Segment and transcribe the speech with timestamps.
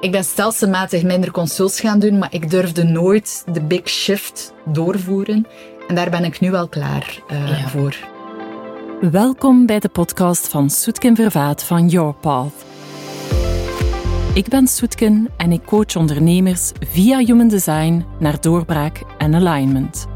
[0.00, 5.46] Ik ben stelselmatig minder consults gaan doen, maar ik durfde nooit de big shift doorvoeren.
[5.88, 7.96] En daar ben ik nu wel klaar uh, voor.
[9.10, 12.64] Welkom bij de podcast van Soetken Vervaat van Your Path.
[14.34, 20.06] Ik ben Soetken en ik coach ondernemers via Human Design naar doorbraak en alignment.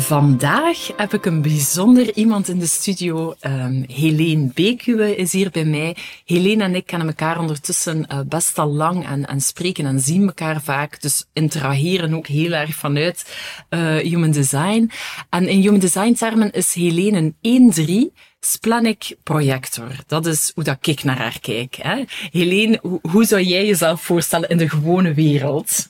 [0.00, 3.34] Vandaag heb ik een bijzonder iemand in de studio.
[3.40, 5.96] Um, Helene Beekuwe is hier bij mij.
[6.24, 10.26] Helene en ik kennen elkaar ondertussen uh, best al lang en, en, spreken en zien
[10.26, 11.00] elkaar vaak.
[11.00, 13.36] Dus interageren ook heel erg vanuit
[13.70, 14.90] uh, Human Design.
[15.30, 19.90] En in Human Design termen is Helene een 1-3 Splenic projector.
[20.06, 21.74] Dat is hoe dat ik naar haar kijk.
[21.74, 22.04] Hè?
[22.30, 25.88] Helene, hoe zou jij jezelf voorstellen in de gewone wereld?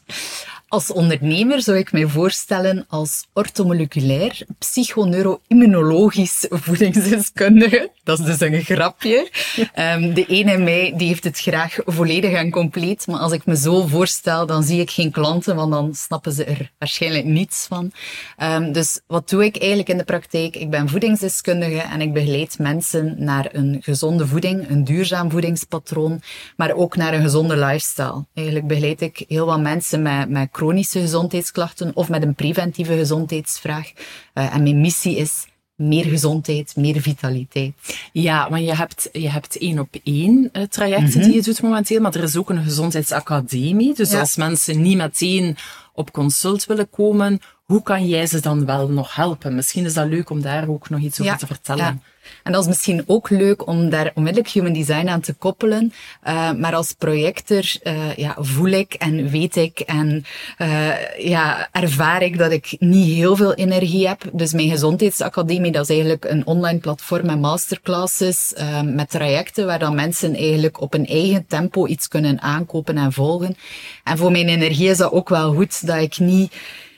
[0.69, 7.91] Als ondernemer zou ik mij voorstellen als ortomoleculair psychoneuroimmunologisch voedingsdeskundige.
[8.05, 9.31] Dat is dus een grapje.
[9.79, 13.47] Um, de ene in mij die heeft het graag volledig en compleet, maar als ik
[13.47, 17.67] me zo voorstel, dan zie ik geen klanten, want dan snappen ze er waarschijnlijk niets
[17.67, 17.93] van.
[18.39, 20.57] Um, dus wat doe ik eigenlijk in de praktijk?
[20.57, 26.21] Ik ben voedingsdeskundige en ik begeleid mensen naar een gezonde voeding, een duurzaam voedingspatroon,
[26.57, 28.27] maar ook naar een gezonde lifestyle.
[28.35, 33.93] Eigenlijk begeleid ik heel wat mensen met, met chronische gezondheidsklachten of met een preventieve gezondheidsvraag.
[34.35, 37.73] Uh, en mijn missie is meer gezondheid, meer vitaliteit.
[38.13, 42.01] Ja, maar je hebt, je hebt één op één uh, trajecten die je doet momenteel,
[42.01, 43.95] maar er is ook een gezondheidsacademie.
[43.95, 45.57] Dus als mensen niet meteen
[45.93, 49.55] op consult willen komen, hoe kan jij ze dan wel nog helpen?
[49.55, 51.85] Misschien is dat leuk om daar ook nog iets over te vertellen.
[51.85, 51.99] Ja.
[52.43, 55.93] En dat is misschien ook leuk om daar onmiddellijk human design aan te koppelen.
[56.27, 60.25] Uh, maar als projector uh, ja, voel ik en weet ik en
[60.59, 64.23] uh, ja, ervaar ik dat ik niet heel veel energie heb.
[64.33, 69.95] Dus mijn gezondheidsacademie, dat is eigenlijk een online platform met masterclasses, met trajecten waar dan
[69.95, 73.57] mensen eigenlijk op een eigen tempo iets kunnen aankopen en volgen.
[74.05, 76.53] En voor mijn energie is dat ook wel goed dat ik niet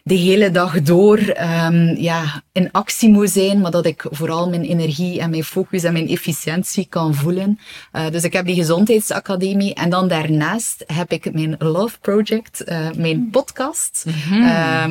[0.08, 4.62] de hele dag door um, ja, in actie moet zijn, maar dat ik vooral mijn
[4.62, 7.58] energie en mijn focus en mijn efficiëntie kan voelen.
[7.92, 12.90] Uh, dus ik heb die gezondheidsacademie en dan daarnaast heb ik mijn Love Project, uh,
[12.96, 14.42] mijn podcast, mm -hmm.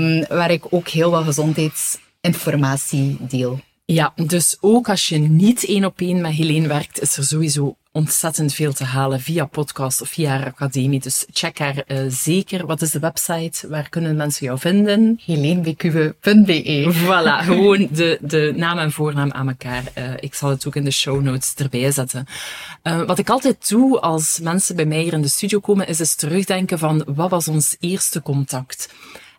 [0.01, 3.59] um, waar ik ook heel wat gezondheidsinformatie deel.
[3.85, 7.75] Ja, dus ook als je niet één op één met Helene werkt, is er sowieso
[7.97, 11.00] ontzettend veel te halen via podcast of via haar academie.
[11.00, 12.66] Dus check haar uh, zeker.
[12.66, 13.69] Wat is de website?
[13.69, 15.19] Waar kunnen mensen jou vinden?
[15.25, 19.84] heleenbekuwe.be Voilà, gewoon de, de naam en voornaam aan elkaar.
[19.97, 22.25] Uh, ik zal het ook in de show notes erbij zetten.
[22.84, 26.00] Uh, wat ik altijd doe als mensen bij mij hier in de studio komen, is
[26.00, 28.90] eens terugdenken van wat was ons eerste contact?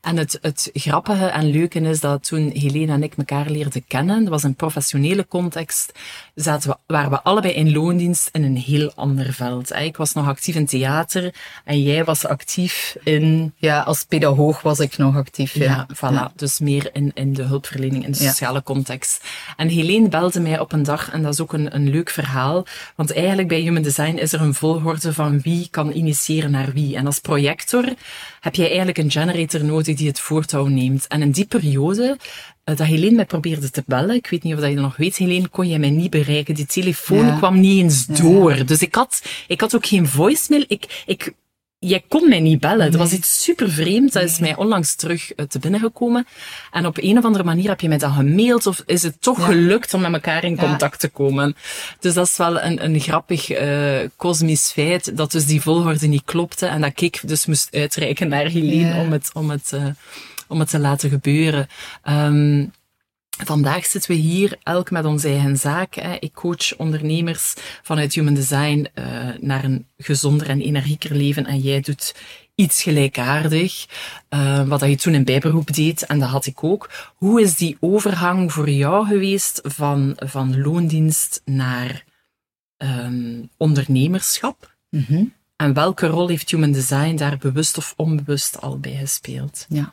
[0.00, 4.20] En het, het grappige en leuke is dat toen Helene en ik elkaar leerden kennen,
[4.20, 5.92] dat was een professionele context,
[6.34, 9.72] zaten we, waren we allebei in loondienst in een heel ander veld.
[9.72, 13.52] Ik was nog actief in theater en jij was actief in...
[13.56, 15.54] Ja, als pedagoog was ik nog actief.
[15.54, 16.34] Ja, ja voilà.
[16.34, 19.24] Dus meer in, in de hulpverlening, in de sociale context.
[19.56, 22.66] En Helene belde mij op een dag, en dat is ook een, een leuk verhaal,
[22.94, 26.96] want eigenlijk bij Human Design is er een volgorde van wie kan initiëren naar wie.
[26.96, 27.84] En als projector
[28.40, 31.06] heb jij eigenlijk een generator nodig die het voortouw neemt.
[31.06, 32.16] En in die periode
[32.64, 34.96] uh, dat Helene mij probeerde te bellen, ik weet niet of dat je dat nog
[34.96, 36.54] weet, Helene, kon je mij niet bereiken.
[36.54, 37.36] Die telefoon ja.
[37.36, 38.56] kwam niet eens door.
[38.56, 38.64] Ja.
[38.64, 40.64] Dus ik had, ik had ook geen voicemail.
[40.68, 41.32] Ik, ik
[41.78, 42.78] jij kon mij niet bellen.
[42.78, 42.90] Nee.
[42.90, 44.12] Dat was iets super vreemd.
[44.12, 46.26] Dat is mij onlangs terug uh, te binnen gekomen.
[46.70, 49.38] En op een of andere manier heb je mij dan gemaild of is het toch
[49.38, 49.44] ja.
[49.44, 51.08] gelukt om met elkaar in contact ja.
[51.08, 51.56] te komen.
[52.00, 56.24] Dus dat is wel een, een grappig uh, kosmisch feit dat dus die volgorde niet
[56.24, 59.00] klopte en dat ik dus moest uitreiken naar Helene ja.
[59.00, 59.86] om het, om het, uh,
[60.48, 61.68] om het te laten gebeuren.
[62.08, 62.72] Um,
[63.44, 65.94] Vandaag zitten we hier elk met onze eigen zaak.
[65.94, 66.16] Hè.
[66.20, 69.04] Ik coach ondernemers vanuit Human Design uh,
[69.40, 71.46] naar een gezonder en energieker leven.
[71.46, 72.14] En jij doet
[72.54, 73.86] iets gelijkaardig,
[74.30, 76.06] uh, wat dat je toen in bijberoep deed.
[76.06, 76.90] En dat had ik ook.
[77.14, 82.04] Hoe is die overgang voor jou geweest van, van loondienst naar
[82.78, 84.76] um, ondernemerschap?
[84.90, 85.32] Mm -hmm.
[85.56, 89.66] En welke rol heeft Human Design daar bewust of onbewust al bij gespeeld?
[89.68, 89.92] Ja.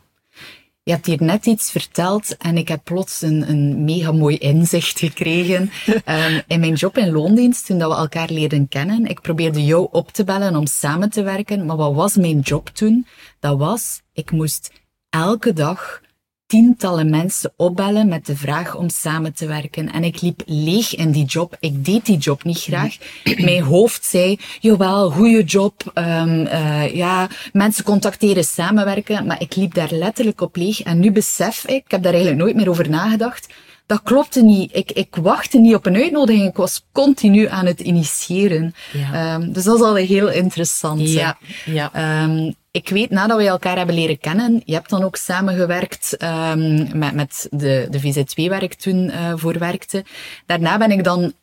[0.86, 5.00] Je hebt hier net iets verteld en ik heb plots een, een mega mooi inzicht
[5.00, 5.72] gekregen.
[6.06, 9.88] um, in mijn job in loondienst, toen dat we elkaar leerden kennen, ik probeerde jou
[9.92, 11.66] op te bellen om samen te werken.
[11.66, 13.08] Maar wat was mijn job toen?
[13.40, 14.72] Dat was, ik moest
[15.10, 16.02] elke dag
[16.48, 19.92] tientallen mensen opbellen met de vraag om samen te werken.
[19.92, 21.58] En ik liep leeg in die job.
[21.60, 22.98] Ik deed die job niet graag.
[23.38, 26.48] Mijn hoofd zei, jawel, goede job, um,
[26.94, 29.26] ja, mensen contacteren, samenwerken.
[29.26, 30.82] Maar ik liep daar letterlijk op leeg.
[30.82, 33.48] En nu besef ik, ik heb daar eigenlijk nooit meer over nagedacht,
[33.86, 34.76] dat klopte niet.
[34.76, 36.48] Ik, ik wachtte niet op een uitnodiging.
[36.48, 38.76] Ik was continu aan het initiëren.
[38.94, 39.36] Ja.
[39.36, 41.10] Um, dus dat is al heel interessant.
[41.10, 41.38] Ja.
[41.66, 42.24] ja.
[42.24, 46.98] Um, ik weet, nadat we elkaar hebben leren kennen, je hebt dan ook samengewerkt um,
[46.98, 50.06] met, met de, de VZ2 waar ik toen uh, voor werkte.
[50.46, 51.34] Daarna ben ik dan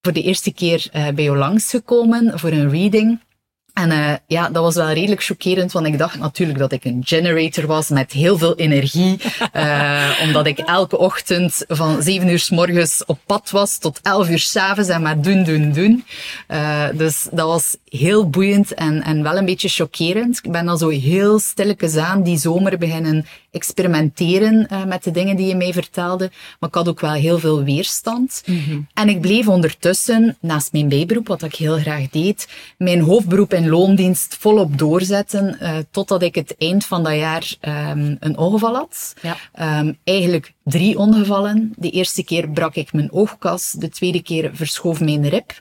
[0.00, 3.20] voor de eerste keer uh, bij jou langsgekomen voor een reading.
[3.76, 7.02] En uh, ja, dat was wel redelijk chockerend, want ik dacht natuurlijk dat ik een
[7.04, 9.18] generator was met heel veel energie.
[9.56, 14.28] Uh, omdat ik elke ochtend van 7 uur s morgens op pad was tot 11
[14.28, 16.04] uur s avonds en maar doen, doen, doen.
[16.48, 20.40] Uh, dus dat was heel boeiend en, en wel een beetje chockerend.
[20.42, 23.26] Ik ben dan zo heel stilletjes aan die zomer beginnen
[23.56, 26.30] experimenteren uh, met de dingen die je mij vertelde.
[26.60, 28.42] Maar ik had ook wel heel veel weerstand.
[28.46, 28.86] Mm -hmm.
[28.94, 32.48] En ik bleef ondertussen, naast mijn bijberoep, wat ik heel graag deed,
[32.78, 38.16] mijn hoofdberoep in loondienst volop doorzetten, uh, totdat ik het eind van dat jaar um,
[38.20, 39.14] een ongeval had.
[39.22, 39.78] Ja.
[39.80, 41.72] Um, eigenlijk drie ongevallen.
[41.76, 45.52] De eerste keer brak ik mijn oogkas, de tweede keer verschoof mijn rib.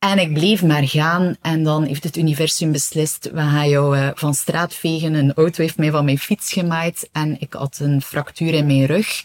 [0.00, 4.10] En ik bleef maar gaan en dan heeft het universum beslist, we gaan jou uh,
[4.14, 5.14] van straat vegen.
[5.14, 8.86] Een auto heeft mij van mijn fiets gemaaid en ik had een fractuur in mijn
[8.86, 9.24] rug.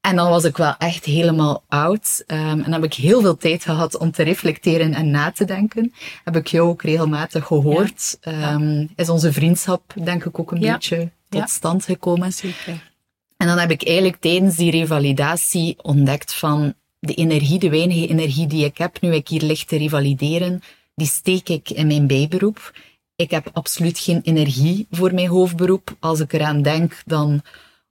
[0.00, 2.24] En dan was ik wel echt helemaal oud.
[2.26, 5.92] Um, en heb ik heel veel tijd gehad om te reflecteren en na te denken.
[6.24, 8.18] Heb ik jou ook regelmatig gehoord.
[8.20, 8.52] Ja.
[8.52, 10.72] Um, is onze vriendschap denk ik ook een ja.
[10.72, 12.32] beetje tot stand gekomen.
[12.32, 12.92] Zeker.
[13.36, 18.46] En dan heb ik eigenlijk tijdens die revalidatie ontdekt van de energie, de weinige energie
[18.46, 20.60] die ik heb, nu ik hier lig te revalideren,
[20.94, 22.72] die steek ik in mijn bijberoep.
[23.16, 25.96] Ik heb absoluut geen energie voor mijn hoofdberoep.
[26.00, 27.42] Als ik eraan denk, dan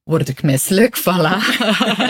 [0.07, 1.37] word ik misselijk, voilà.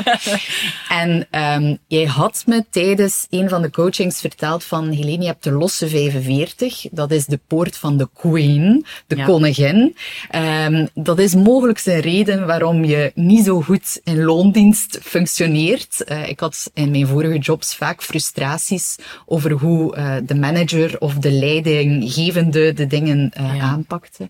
[1.01, 5.43] en um, jij had me tijdens een van de coachings verteld van, Helene, je hebt
[5.43, 6.85] de losse 45.
[6.91, 9.25] Dat is de poort van de queen, de ja.
[9.25, 9.95] koningin.
[10.35, 16.03] Um, dat is mogelijk een reden waarom je niet zo goed in loondienst functioneert.
[16.07, 18.95] Uh, ik had in mijn vorige jobs vaak frustraties
[19.25, 23.61] over hoe uh, de manager of de leidinggevende de dingen uh, ja.
[23.61, 24.29] aanpakte.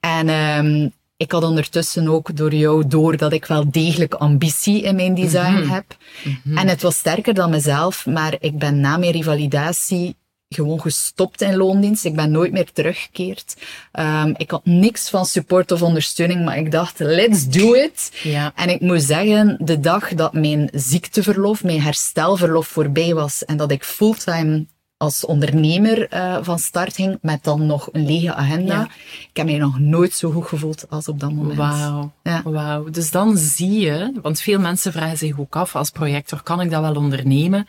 [0.00, 4.96] En um, ik had ondertussen ook door jou door dat ik wel degelijk ambitie in
[4.96, 5.70] mijn design mm -hmm.
[5.70, 5.96] heb.
[6.24, 6.58] Mm -hmm.
[6.58, 10.16] En het was sterker dan mezelf, maar ik ben na mijn revalidatie
[10.48, 12.04] gewoon gestopt in loondienst.
[12.04, 13.56] Ik ben nooit meer teruggekeerd.
[13.92, 18.12] Um, ik had niks van support of ondersteuning, maar ik dacht, let's do it.
[18.22, 18.52] Ja.
[18.54, 23.70] En ik moet zeggen, de dag dat mijn ziekteverlof, mijn herstelverlof voorbij was en dat
[23.70, 24.66] ik fulltime
[24.98, 28.74] als ondernemer uh, van start ging, met dan nog een lege agenda.
[28.74, 28.88] Ja.
[29.30, 31.56] Ik heb mij nog nooit zo goed gevoeld als op dat moment.
[31.56, 32.12] Wauw.
[32.22, 32.42] Ja.
[32.44, 32.90] Wauw.
[32.90, 36.70] Dus dan zie je, want veel mensen vragen zich ook af, als projector, kan ik
[36.70, 37.66] dat wel ondernemen?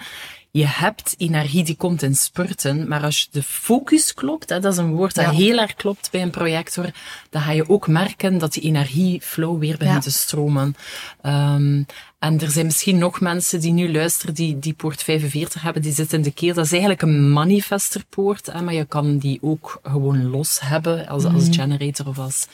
[0.51, 4.79] Je hebt energie die komt in spurten, maar als de focus klopt, hè, dat is
[4.79, 5.31] een woord dat ja.
[5.31, 6.91] heel erg klopt bij een projector,
[7.29, 10.11] dan ga je ook merken dat die energieflow weer begint ja.
[10.11, 10.75] te stromen.
[11.23, 11.85] Um,
[12.19, 15.93] en er zijn misschien nog mensen die nu luisteren die die poort 45 hebben, die
[15.93, 16.53] zit in de keel.
[16.53, 21.23] Dat is eigenlijk een manifesterpoort, hè, maar je kan die ook gewoon los hebben als,
[21.23, 21.35] mm.
[21.35, 22.47] als generator of als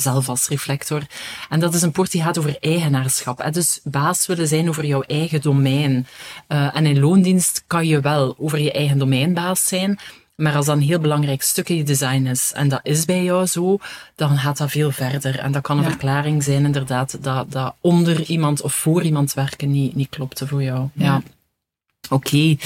[0.00, 1.02] zelf als reflector.
[1.48, 3.38] En dat is een poort die gaat over eigenaarschap.
[3.38, 3.50] Hè?
[3.50, 6.06] Dus baas willen zijn over jouw eigen domein.
[6.48, 9.98] Uh, en in loondienst kan je wel over je eigen domein baas zijn.
[10.34, 13.22] Maar als dat een heel belangrijk stuk in je design is, en dat is bij
[13.24, 13.78] jou zo,
[14.14, 15.38] dan gaat dat veel verder.
[15.38, 15.88] En dat kan een ja.
[15.88, 20.62] verklaring zijn, inderdaad, dat, dat onder iemand of voor iemand werken niet, niet klopte voor
[20.62, 20.88] jou.
[20.92, 21.04] ja.
[21.04, 21.22] ja.
[22.10, 22.56] Oké.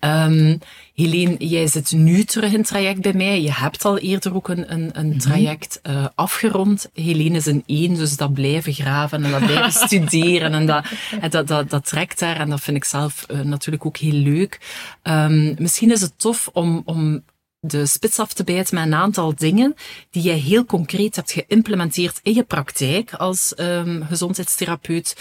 [0.00, 0.26] Okay.
[0.26, 0.58] Um,
[0.94, 3.42] Helene, jij zit nu terug in het traject bij mij.
[3.42, 6.90] Je hebt al eerder ook een, een, een traject uh, afgerond.
[6.92, 10.52] Helene is een één, dus dat blijven graven en dat blijven studeren.
[10.52, 10.84] En dat,
[11.20, 12.36] en dat, dat, dat trekt daar.
[12.36, 14.60] En dat vind ik zelf uh, natuurlijk ook heel leuk.
[15.02, 17.22] Um, misschien is het tof om, om
[17.60, 19.74] de spits af te bijten met een aantal dingen
[20.10, 25.16] die jij heel concreet hebt geïmplementeerd in je praktijk als um, gezondheidstherapeut,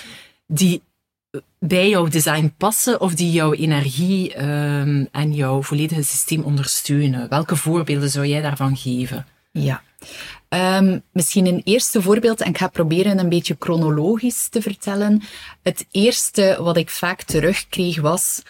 [0.48, 0.82] die
[1.60, 7.30] bij jouw design passen of die jouw energie um, en jouw volledige systeem ondersteunen?
[7.30, 9.26] Welke voorbeelden zou jij daarvan geven?
[9.52, 9.82] Ja.
[10.50, 15.22] Um, misschien een eerste voorbeeld, en ik ga proberen een beetje chronologisch te vertellen.
[15.62, 18.42] Het eerste wat ik vaak terugkreeg was,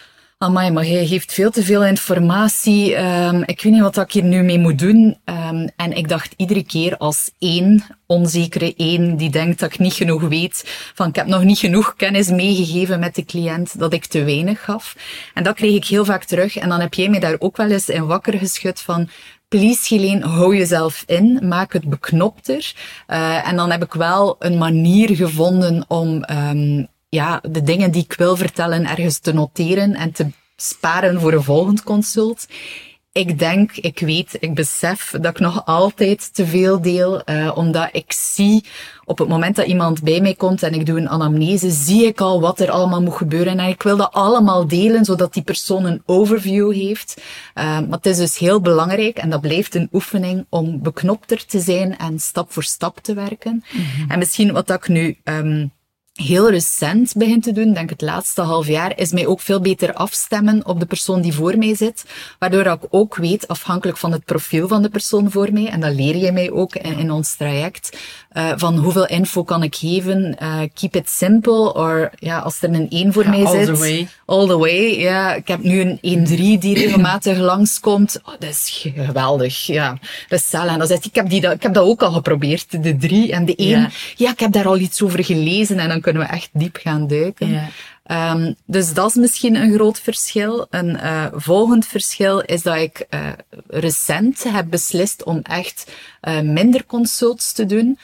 [0.44, 2.96] Amai, maar jij geeft veel te veel informatie.
[2.96, 5.16] Um, ik weet niet wat ik hier nu mee moet doen.
[5.24, 9.92] Um, en ik dacht iedere keer als één, onzekere één, die denkt dat ik niet
[9.92, 10.62] genoeg weet,
[10.94, 14.64] van ik heb nog niet genoeg kennis meegegeven met de cliënt, dat ik te weinig
[14.64, 14.96] gaf.
[15.34, 16.56] En dat kreeg ik heel vaak terug.
[16.56, 19.08] En dan heb jij mij daar ook wel eens in wakker geschud van,
[19.48, 22.72] please Helene, hou jezelf in, maak het beknopter.
[23.08, 28.02] Uh, en dan heb ik wel een manier gevonden om um, ja, de dingen die
[28.02, 32.46] ik wil vertellen ergens te noteren en te sparen voor een volgend consult.
[33.12, 37.88] ik denk, ik weet, ik besef dat ik nog altijd te veel deel, uh, omdat
[37.92, 38.64] ik zie
[39.04, 42.20] op het moment dat iemand bij mij komt en ik doe een anamnese, zie ik
[42.20, 43.58] al wat er allemaal moet gebeuren.
[43.58, 47.14] En ik wil dat allemaal delen, zodat die persoon een overview heeft.
[47.18, 51.60] Uh, maar het is dus heel belangrijk, en dat blijft een oefening, om beknopter te
[51.60, 53.64] zijn en stap voor stap te werken.
[53.70, 54.10] Mm -hmm.
[54.10, 55.72] En misschien wat ik nu um,
[56.14, 59.92] heel recent begin te doen, denk het laatste half jaar, is mij ook veel beter
[59.92, 62.04] afstemmen op de persoon die voor mij zit.
[62.38, 65.94] Waardoor ik ook weet, afhankelijk van het profiel van de persoon voor mij, en dat
[65.94, 67.98] leer je mij ook in, in ons traject,
[68.34, 70.36] uh, van hoeveel info kan ik geven.
[70.42, 73.66] Uh, keep it simple, or ja, als er een 1 voor ja, mij all zit.
[73.66, 74.08] The way.
[74.26, 75.00] All the way.
[75.00, 78.20] Ja, ik heb nu een 1-3 die regelmatig langskomt.
[78.24, 79.66] Oh, dat is geweldig.
[79.66, 79.98] Ja,
[80.28, 80.52] dat is.
[80.52, 83.44] En dan zegt ik heb, die, ik heb dat ook al geprobeerd, de 3 en
[83.44, 83.68] de 1.
[83.68, 83.90] Ja.
[84.16, 87.06] ja, ik heb daar al iets over gelezen en dan kunnen we echt diep gaan
[87.06, 87.50] duiken.
[87.50, 87.68] Ja.
[88.10, 90.66] Um, dus dat is misschien een groot verschil.
[90.70, 93.32] Een uh, volgend verschil is dat ik uh,
[93.66, 95.92] recent heb beslist om echt
[96.22, 97.98] uh, minder consults te doen.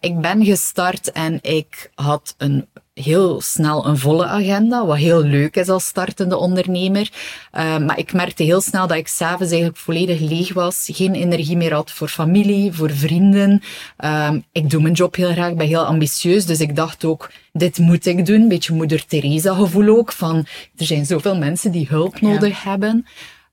[0.00, 2.68] ik ben gestart en ik had een
[3.02, 7.10] heel snel een volle agenda, wat heel leuk is als startende ondernemer.
[7.52, 11.56] Uh, maar ik merkte heel snel dat ik s'avonds eigenlijk volledig leeg was, geen energie
[11.56, 13.62] meer had voor familie, voor vrienden.
[13.98, 17.78] Uh, ik doe mijn job heel graag, ben heel ambitieus, dus ik dacht ook, dit
[17.78, 18.48] moet ik doen.
[18.48, 20.36] Beetje moeder Teresa gevoel ook, van
[20.76, 22.70] er zijn zoveel mensen die hulp nodig ja.
[22.70, 23.06] hebben.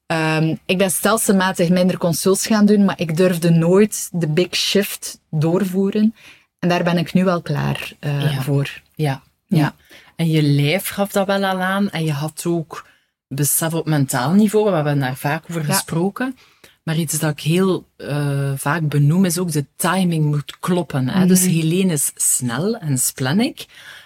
[0.07, 5.19] Um, ik ben stelselmatig minder consults gaan doen, maar ik durfde nooit de big shift
[5.29, 6.15] doorvoeren.
[6.59, 8.41] En daar ben ik nu wel klaar uh, ja.
[8.41, 8.81] voor.
[8.95, 9.21] Ja,
[9.55, 9.75] ja.
[10.15, 11.89] En je lijf gaf dat wel al aan.
[11.89, 12.87] En je had ook
[13.27, 14.69] besef op mentaal niveau.
[14.69, 15.73] We hebben daar vaak over Ja.
[15.73, 16.37] gesproken.
[16.83, 21.07] Maar iets dat ik heel uh, vaak benoem is ook de timing moet kloppen.
[21.09, 21.25] Hè?
[21.25, 23.65] Dus Helene is snel en splenic.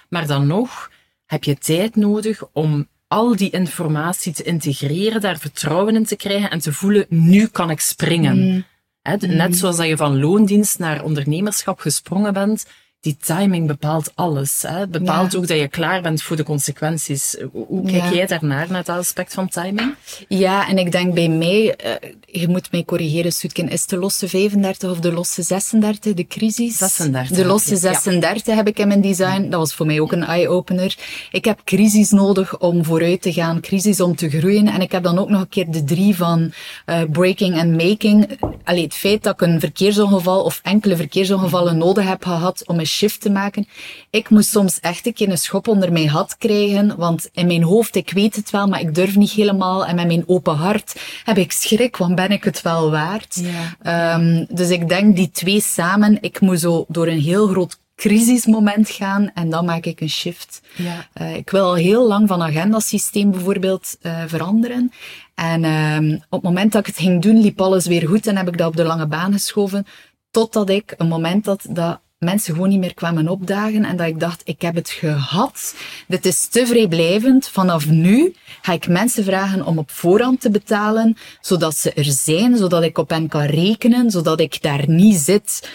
[0.10, 0.92] Maar dan nog
[1.26, 6.50] heb je tijd nodig om al die informatie te integreren, daar vertrouwen in te krijgen
[6.52, 8.66] en te voelen, nu kan ik springen.
[9.02, 12.66] Hè, de- Net zoals dat je van loondienst naar ondernemerschap gesprongen bent,
[13.00, 14.64] die timing bepaalt alles.
[14.68, 14.88] Hè.
[14.88, 15.38] Bepaalt Ja.
[15.38, 17.36] ook dat je klaar bent voor de consequenties.
[17.52, 18.14] Hoe, kijk Ja.
[18.14, 19.96] jij daarnaar, naar dat aspect van timing?
[20.28, 24.28] Ja, en ik denk bij mij, eh, je moet mij corrigeren, Soetken, is de losse
[24.30, 26.78] 35 of de losse 36 de crisis?
[26.78, 27.94] 36 De losse heb je, ja.
[27.94, 29.50] 36 heb ik in mijn design.
[29.50, 30.96] Dat was voor mij ook een eye-opener.
[31.32, 34.68] Ik heb crisis nodig om vooruit te gaan, crisis om te groeien.
[34.68, 36.52] En ik heb dan ook nog een keer de drie van
[36.86, 38.40] eh, breaking en making.
[38.64, 43.22] Allee, het feit dat ik een verkeersongeval of enkele verkeersongevallen nodig heb gehad om shift
[43.22, 43.68] te maken.
[44.10, 47.64] Ik moest soms echt een keer een schop onder mijn hat krijgen, want in mijn
[47.64, 49.86] hoofd, ik weet het wel, maar ik durf niet helemaal.
[49.86, 53.42] En met mijn open hart heb ik schrik, want ben ik het wel waard?
[53.82, 54.16] Ja.
[54.16, 58.90] Um, dus ik denk die twee samen, ik moet zo door een heel groot crisismoment
[58.90, 60.62] gaan en dan maak ik een shift.
[60.76, 61.08] Ja.
[61.22, 64.92] Uh, ik wil al heel lang van agendasysteem bijvoorbeeld uh, veranderen.
[65.36, 68.38] En um, op het moment dat ik het ging doen, liep alles weer goed en
[68.38, 69.86] heb ik dat op de lange baan geschoven.
[70.32, 74.20] Totdat ik een moment had dat mensen gewoon niet meer kwamen opdagen en dat ik
[74.20, 75.76] dacht, ik heb het gehad.
[76.08, 77.48] Dit is te vrijblijvend.
[77.50, 82.58] Vanaf nu ga ik mensen vragen om op voorhand te betalen, zodat ze er zijn,
[82.58, 85.70] zodat ik op hen kan rekenen, zodat ik daar niet zit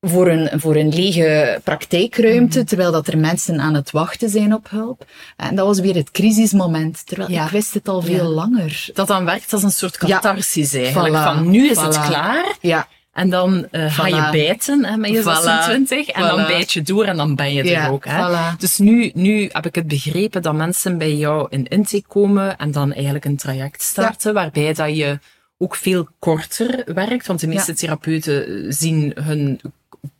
[0.00, 4.70] voor een, voor een lege praktijkruimte, terwijl dat er mensen aan het wachten zijn op
[4.70, 5.04] hulp.
[5.36, 7.44] En dat was weer het crisismoment, terwijl Ja.
[7.44, 8.34] ik wist het al veel Ja.
[8.34, 8.88] langer.
[8.94, 11.14] Dat dan werkt als een soort catharsis eigenlijk.
[11.14, 11.22] Voilà.
[11.22, 12.56] Van nu is het klaar.
[12.60, 12.88] Ja.
[13.18, 15.42] En dan eh, ga je bijten hè, met je Voilà.
[15.42, 18.04] 26 en dan bijt je door en dan ben je er ook.
[18.04, 18.28] Hè.
[18.28, 18.56] voilà.
[18.58, 22.70] Dus nu, nu heb ik het begrepen dat mensen bij jou in intake komen en
[22.70, 25.18] dan eigenlijk een traject starten waarbij dat je
[25.58, 27.26] ook veel korter werkt.
[27.26, 27.76] Want de meeste Ja.
[27.76, 29.60] therapeuten zien hun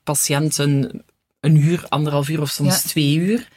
[0.05, 1.03] patiënten
[1.41, 3.49] een uur, anderhalf uur of soms twee uur.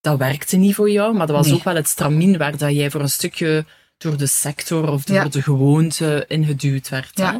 [0.00, 1.54] Dat werkte niet voor jou, maar dat was Nee.
[1.54, 3.64] ook wel het stramien waar dat jij voor een stukje
[3.98, 7.10] door de sector of door de gewoonte ingeduwd werd.
[7.14, 7.32] Ja.
[7.32, 7.38] Hè?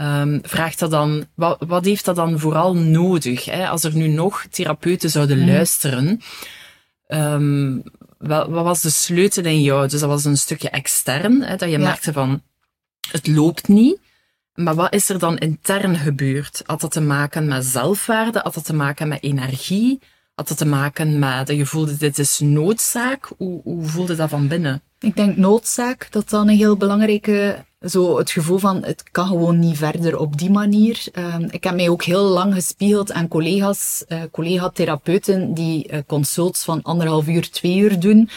[0.00, 3.44] Um, vraagt dat dan, wat, wat heeft dat dan vooral nodig?
[3.44, 3.68] Hè?
[3.68, 5.46] Als er nu nog therapeuten zouden Mhm.
[5.48, 6.20] luisteren,
[7.08, 7.82] um,
[8.18, 9.88] wat, wat was de sleutel in jou?
[9.88, 11.84] Dus dat was een stukje extern, hè, dat je Ja.
[11.84, 12.42] merkte van,
[13.10, 13.98] het loopt niet.
[14.54, 16.62] Maar wat is er dan intern gebeurd?
[16.66, 18.40] Had dat te maken met zelfwaarde?
[18.42, 20.00] Had dat te maken met energie?
[20.34, 23.30] Had dat te maken met dat je voelde, dit is noodzaak?
[23.36, 24.82] Hoe, hoe voelde dat van binnen?
[25.00, 29.58] Ik denk noodzaak, dat dan een heel belangrijke, zo het gevoel van het kan gewoon
[29.58, 31.04] niet verder op die manier.
[31.12, 36.64] Um, ik heb mij ook heel lang gespiegeld aan collega's, uh, collega-therapeuten die uh, consults
[36.64, 38.30] van anderhalf uur, twee uur doen.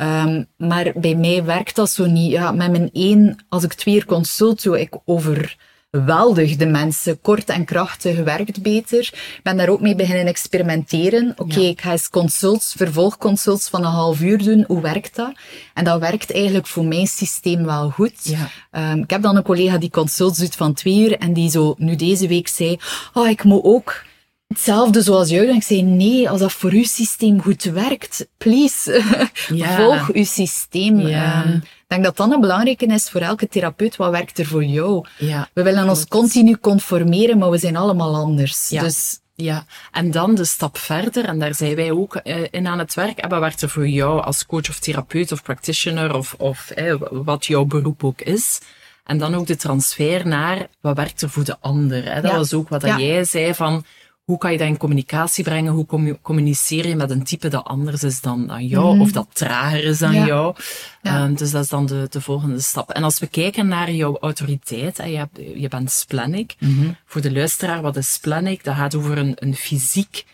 [0.00, 2.30] Um, maar bij mij werkt dat zo niet.
[2.30, 5.56] Ja, met mijn één, als ik twee uur consult doe, ik over
[5.96, 6.56] geweldig.
[6.56, 8.98] De mensen, kort en krachtig, werkt beter.
[8.98, 11.34] Ik ben daar ook mee beginnen experimenteren.
[11.36, 14.64] Oké, ik ga eens consults, vervolgconsults van een half uur doen.
[14.66, 15.32] Hoe werkt dat?
[15.74, 18.14] En dat werkt eigenlijk voor mijn systeem wel goed.
[18.22, 18.92] Ja.
[18.92, 21.74] Um, ik heb dan een collega die consults doet van twee uur en die zo
[21.78, 22.78] nu deze week zei,
[23.12, 24.04] oh, ik moet ook
[24.46, 25.48] hetzelfde zoals jou.
[25.48, 29.02] En ik zei, nee, als dat voor uw systeem goed werkt, please,
[29.54, 29.76] ja.
[29.76, 31.00] volg uw systeem.
[31.00, 31.44] Ja.
[31.46, 33.96] Um, ik denk dat dat een belangrijke is voor elke therapeut.
[33.96, 35.06] Wat werkt er voor jou?
[35.18, 38.68] Ja, we willen ons continu conformeren, maar we zijn allemaal anders.
[38.68, 38.82] Ja.
[38.82, 42.78] Dus ja, en dan de stap verder, en daar zijn wij ook uh, in aan
[42.78, 43.18] het werk.
[43.18, 46.94] En wat werkt er voor jou als coach of therapeut of practitioner of, of eh,
[47.10, 48.60] wat jouw beroep ook is?
[49.04, 52.12] En dan ook de transfer naar wat werkt er voor de ander.
[52.12, 52.20] Hè?
[52.20, 52.36] Dat Ja.
[52.36, 52.98] was ook wat Ja.
[52.98, 53.84] jij zei van
[54.26, 55.72] hoe kan je dat in communicatie brengen?
[55.72, 59.26] Hoe commu- communiceer je met een type dat anders is dan, dan jou of dat
[59.32, 60.18] trager is dan Mhm.
[60.18, 60.26] Ja.
[60.26, 60.54] jou?
[61.02, 61.22] Ja.
[61.24, 62.90] Ehm, dus dat is dan de, de volgende stap.
[62.90, 66.54] En als we kijken naar jouw autoriteit, hè, je, hebt, je bent splenic.
[66.58, 66.90] Mhm.
[67.04, 68.64] Voor de luisteraar, wat is splenic?
[68.64, 70.24] Dat gaat over een, een fysiek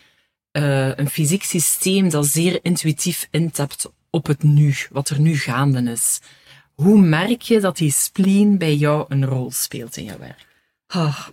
[0.51, 5.91] eh, een fysiek systeem dat zeer intuïtief intapt op het nu, wat er nu gaande
[5.91, 6.19] is.
[6.73, 10.45] Hoe merk je dat die spleen bij jou een rol speelt in je werk?
[10.93, 11.27] Ah.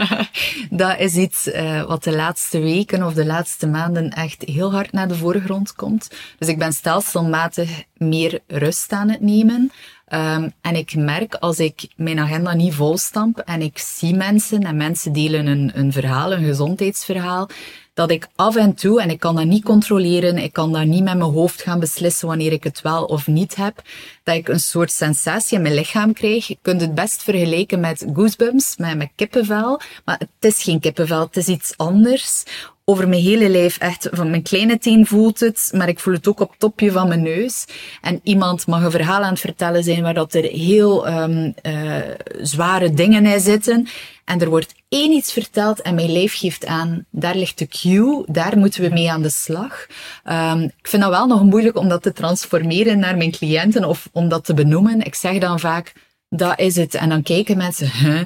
[0.70, 4.92] dat is iets uh, wat de laatste weken of de laatste maanden echt heel hard
[4.92, 6.10] naar de voorgrond komt.
[6.38, 9.72] Dus ik ben stelselmatig meer rust aan het nemen.
[10.12, 14.76] Um, en ik merk als ik mijn agenda niet volstamp en ik zie mensen en
[14.76, 17.48] mensen delen een, een verhaal, een gezondheidsverhaal,
[17.94, 21.04] dat ik af en toe, en ik kan dat niet controleren, ik kan dat niet
[21.04, 23.82] met mijn hoofd gaan beslissen wanneer ik het wel of niet heb,
[24.22, 26.46] dat ik een soort sensatie in mijn lichaam krijg.
[26.46, 31.20] Je kunt het best vergelijken met goosebumps, met, met kippenvel, maar het is geen kippenvel,
[31.20, 32.44] het is iets anders.
[32.90, 36.28] Over mijn hele lijf, echt van mijn kleine teen voelt het, maar ik voel het
[36.28, 37.64] ook op het topje van mijn neus.
[38.00, 41.96] En iemand mag een verhaal aan het vertellen zijn waar dat er heel um, uh,
[42.40, 43.88] zware dingen in zitten.
[44.24, 48.24] En er wordt één iets verteld en mijn lijf geeft aan, daar ligt de cue,
[48.26, 49.86] daar moeten we mee aan de slag.
[50.24, 54.08] Um, ik vind dat wel nog moeilijk om dat te transformeren naar mijn cliënten of
[54.12, 55.00] om dat te benoemen.
[55.00, 55.92] Ik zeg dan vaak,
[56.28, 56.94] dat is het.
[56.94, 58.22] En dan kijken mensen, huh,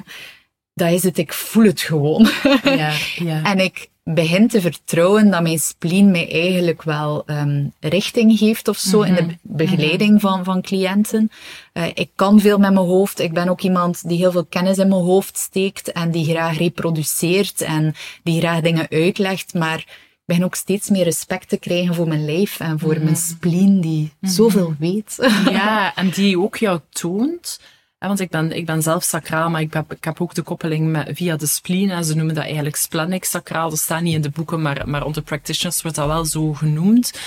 [0.73, 2.29] dat is het, ik voel het gewoon.
[2.63, 3.43] Ja, ja.
[3.51, 8.77] en ik begin te vertrouwen dat mijn spleen mij eigenlijk wel um, richting geeft of
[8.77, 10.19] zo in de begeleiding mm-hmm.
[10.19, 11.31] van, van cliënten.
[11.73, 13.19] Uh, ik kan veel met mijn hoofd.
[13.19, 16.57] Ik ben ook iemand die heel veel kennis in mijn hoofd steekt en die graag
[16.57, 21.95] reproduceert en die graag dingen uitlegt, maar ik begin ook steeds meer respect te krijgen
[21.95, 25.17] voor mijn lijf en voor mijn spleen die zoveel weet.
[25.49, 27.59] Ja, en die ook jou toont
[28.07, 30.91] want ik ben, ik ben zelf sacraal, maar ik heb, ik heb ook de koppeling
[30.91, 31.89] met, via de spleen.
[31.89, 33.69] En ze noemen dat eigenlijk splenic sacraal.
[33.69, 37.19] Dat staat niet in de boeken, maar, maar onder practitioners wordt dat wel zo genoemd.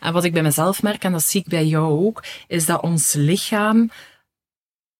[0.00, 2.82] En wat ik bij mezelf merk, en dat zie ik bij jou ook, is dat
[2.82, 3.90] ons lichaam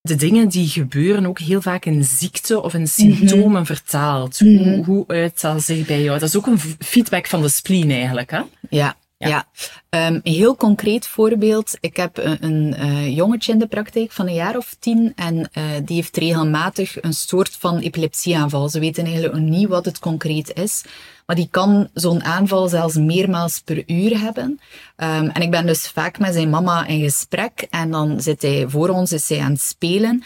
[0.01, 3.67] de dingen die gebeuren ook heel vaak in ziekte of in symptomen mm-hmm.
[3.67, 4.41] vertaalt.
[4.41, 4.75] Mm-hmm.
[4.75, 6.19] Hoe, hoe uit dat zich bij jou?
[6.19, 8.41] Dat is ook een feedback van de spleen eigenlijk, hè?
[8.71, 8.97] Ja,
[9.29, 9.29] ja.
[9.29, 9.47] ja.
[9.89, 11.77] Een heel concreet voorbeeld.
[11.81, 15.37] Ik heb een, een uh, jongetje in de praktijk van een jaar of tien en
[15.37, 18.69] uh, die heeft regelmatig een soort van epilepsieaanval.
[18.69, 20.85] Ze weten eigenlijk niet wat het concreet is,
[21.27, 24.61] maar die kan zo'n aanval zelfs meermaals per uur hebben.
[24.97, 28.65] Um, en ik ben dus vaak met zijn mama in gesprek en dan zit hij
[28.69, 30.23] voor ons, is hij aan het spelen.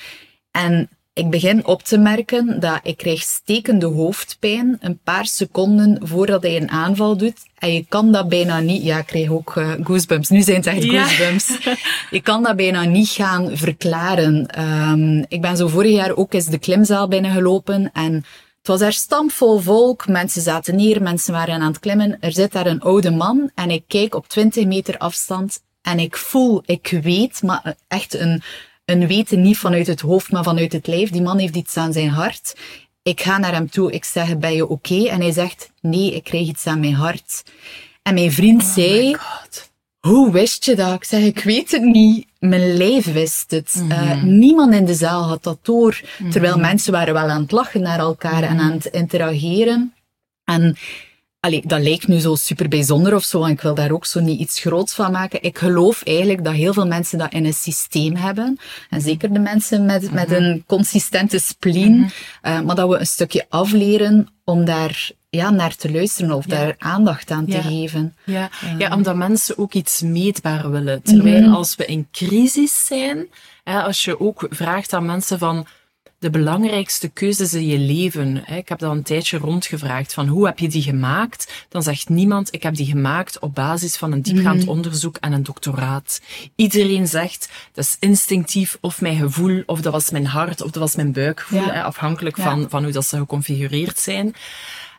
[0.50, 6.42] En ik begin op te merken dat ik krijg stekende hoofdpijn een paar seconden voordat
[6.42, 7.38] hij een aanval doet.
[7.58, 8.82] En je kan dat bijna niet...
[8.82, 10.28] Ja, ik krijg ook uh, goosebumps.
[10.28, 11.04] Nu zijn het echt Ja.
[11.04, 11.58] goosebumps.
[12.10, 14.60] je kan dat bijna niet gaan verklaren.
[14.90, 18.12] Um, ik ben zo vorig jaar ook eens de klimzaal binnengelopen en
[18.58, 20.08] het was daar stampvol volk.
[20.08, 22.16] Mensen zaten neer, mensen waren aan het klimmen.
[22.20, 26.16] Er zit daar een oude man en ik kijk op 20 meter afstand en ik
[26.16, 28.42] voel, ik weet, maar echt een
[28.86, 31.10] een weten niet vanuit het hoofd, maar vanuit het lijf.
[31.10, 32.56] Die man heeft iets aan zijn hart.
[33.02, 34.92] Ik ga naar hem toe, ik zeg, ben je oké?
[34.92, 35.06] Okay?
[35.06, 37.42] En hij zegt, nee, ik krijg iets aan mijn hart.
[38.02, 39.16] En mijn vriend oh zei,
[40.00, 40.94] hoe wist je dat?
[40.94, 42.26] Ik zeg, ik weet het niet.
[42.38, 43.74] Mijn lijf wist het.
[43.74, 44.08] Mm -hmm.
[44.08, 46.00] uh, niemand in de zaal had dat door.
[46.02, 46.30] Mm -hmm.
[46.30, 48.58] Terwijl mensen waren wel aan het lachen naar elkaar mm -hmm.
[48.58, 49.94] en aan het interageren.
[50.44, 50.76] En
[51.46, 54.20] Allee, dat lijkt nu zo super bijzonder of zo, en ik wil daar ook zo
[54.20, 55.42] niet iets groots van maken.
[55.42, 58.58] Ik geloof eigenlijk dat heel veel mensen dat in een systeem hebben.
[58.90, 60.16] En zeker de mensen met, mm -hmm.
[60.16, 61.92] met een consistente spleen.
[61.92, 62.10] Mm
[62.42, 62.52] -hmm.
[62.52, 66.56] uh, maar dat we een stukje afleren om daar ja, naar te luisteren of ja.
[66.56, 67.60] daar aandacht aan ja.
[67.60, 68.16] te geven.
[68.24, 68.50] Ja.
[68.64, 71.02] Uh, ja, omdat mensen ook iets meetbaar willen.
[71.02, 71.54] Terwijl mm -hmm.
[71.54, 73.26] als we in crisis zijn,
[73.64, 75.66] hè, als je ook vraagt aan mensen van
[76.18, 78.46] de belangrijkste keuzes in je leven.
[78.46, 81.66] Ik heb dat een tijdje rondgevraagd van hoe heb je die gemaakt?
[81.68, 84.68] Dan zegt niemand, ik heb die gemaakt op basis van een diepgaand mhm.
[84.68, 86.20] onderzoek en een doctoraat.
[86.54, 90.82] Iedereen zegt, dat is instinctief of mijn gevoel, of dat was mijn hart, of dat
[90.82, 94.34] was mijn buikgevoel, afhankelijk van, van hoe dat ze geconfigureerd zijn.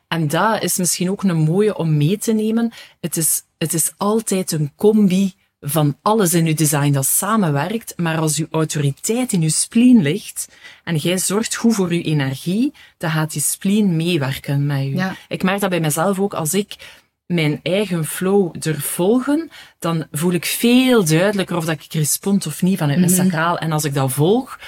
[0.08, 2.72] En dat is misschien ook een mooie om mee te nemen.
[3.00, 5.34] Het is, het is altijd een combi
[5.70, 10.48] van alles in uw design dat samenwerkt, maar als uw autoriteit in uw spleen ligt
[10.84, 15.00] en jij zorgt goed voor uw energie, dan gaat die spleen meewerken met u.
[15.28, 16.76] Ik merk dat bij mezelf ook als ik
[17.26, 19.50] mijn eigen flow durf volgen,
[19.80, 23.58] dan voel ik veel duidelijker of dat ik respond of niet vanuit mijn mm sacraal.
[23.58, 24.60] En als ik dat volg,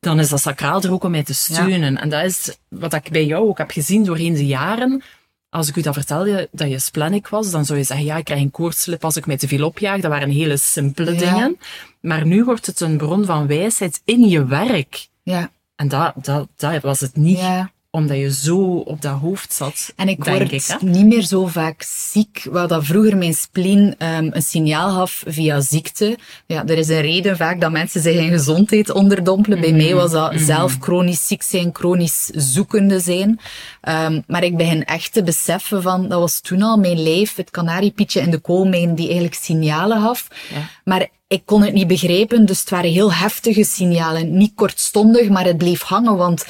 [0.00, 1.98] dan is dat sacraal er ook om mij te steunen.
[1.98, 5.02] En dat is wat ik bij jou ook heb gezien doorheen de jaren
[5.50, 8.24] als ik u dat vertelde, dat je splenic was, dan zou je zeggen, ja, ik
[8.24, 10.00] krijg een koortslip als ik mij te veel opjaag.
[10.00, 11.58] Dat waren hele simpele dingen.
[12.00, 15.08] Maar nu wordt het een bron van wijsheid in je werk.
[15.22, 15.50] Ja.
[15.76, 17.38] En dat, dat, dat was het niet.
[17.38, 19.92] Ja omdat je zo op dat hoofd zat.
[19.96, 24.30] En ik word ik, niet meer zo vaak ziek, wat dat vroeger mijn spleen um,
[24.32, 26.18] een signaal gaf via ziekte.
[26.46, 29.60] Ja, er is een reden vaak dat mensen zich in gezondheid onderdompelen.
[29.60, 29.96] Bij mij mhm.
[29.96, 30.44] was dat mhm.
[30.44, 33.40] zelf chronisch ziek zijn, chronisch zoekende zijn.
[33.88, 37.50] Um, maar ik begin echt te beseffen van, dat was toen al mijn lijf, het
[37.50, 40.28] kanariepietje in de koolmijn, die eigenlijk signalen gaf.
[40.54, 40.68] Ja.
[40.84, 44.36] Maar ik kon het niet begrijpen, dus het waren heel heftige signalen.
[44.36, 46.46] Niet kortstondig, maar het bleef hangen, want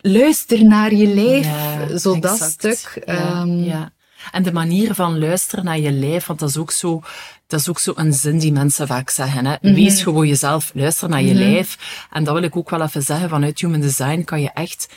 [0.00, 3.02] luister naar je lijf, ja, zo dat stuk.
[3.06, 3.92] Ja, um, ja,
[4.32, 7.02] En de manier van luisteren naar je lijf, want dat is ook zo,
[7.46, 9.46] dat is ook zo een zin die mensen vaak zeggen.
[9.46, 9.56] Hè?
[9.60, 12.06] Mm Wees gewoon jezelf, luister naar je mm lijf.
[12.10, 14.88] En dat wil ik ook wel even zeggen, vanuit Human Design kan je echt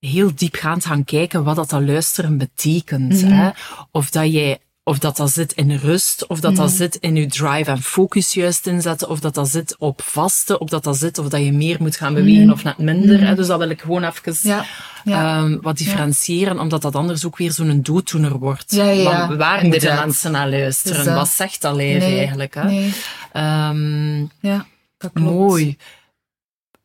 [0.00, 3.22] heel diepgaand gaan kijken wat dat, dat luisteren betekent.
[3.22, 3.50] Mm hè?
[3.90, 6.76] Of dat jij of dat dat zit in rust, of dat dat mm.
[6.76, 10.68] zit in je drive en focus juist inzetten, of dat dat zit op vasten, of
[10.68, 12.52] dat dat zit of dat je meer moet gaan bewegen mm.
[12.52, 13.20] of net minder.
[13.20, 13.34] Mm.
[13.34, 14.64] Dus dat wil ik gewoon even ja.
[15.04, 15.38] Ja.
[15.38, 16.60] Um, wat differentiëren, ja.
[16.60, 18.74] omdat dat anders ook weer zo'n dooddoener wordt.
[18.74, 21.04] Ja, ja, waar moeten mensen naar luisteren?
[21.04, 22.54] Dus wat zegt dat eigenlijk?
[22.54, 22.64] Hè?
[22.64, 22.92] Nee.
[23.32, 24.66] Um, ja,
[24.98, 25.30] dat klopt.
[25.30, 25.76] Mooi.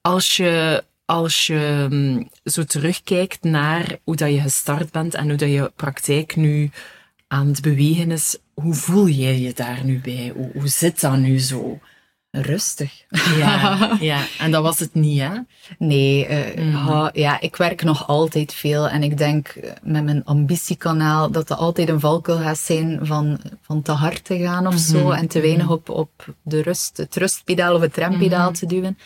[0.02, 5.50] Als je als je zo terugkijkt naar hoe dat je gestart bent en hoe dat
[5.50, 6.72] je praktijk nu
[7.34, 10.34] aan het bewegen is, hoe voel jij je daar nu bij?
[10.36, 11.80] Hoe, hoe zit dat nu zo?
[12.32, 13.06] Rustig.
[13.38, 15.30] Ja, ja, en dat was het niet, hè?
[15.78, 21.32] Nee, uh, ja, ik werk nog altijd veel en ik denk eh, met mijn ambitiekanaal
[21.32, 25.04] dat er altijd een valkuil gaat zijn van, van te hard te gaan of zo
[25.04, 25.12] mhm.
[25.12, 25.74] en te weinig mhm.
[25.74, 28.98] op, op de rust, het rustpedaal of het rempedaal mm te duwen.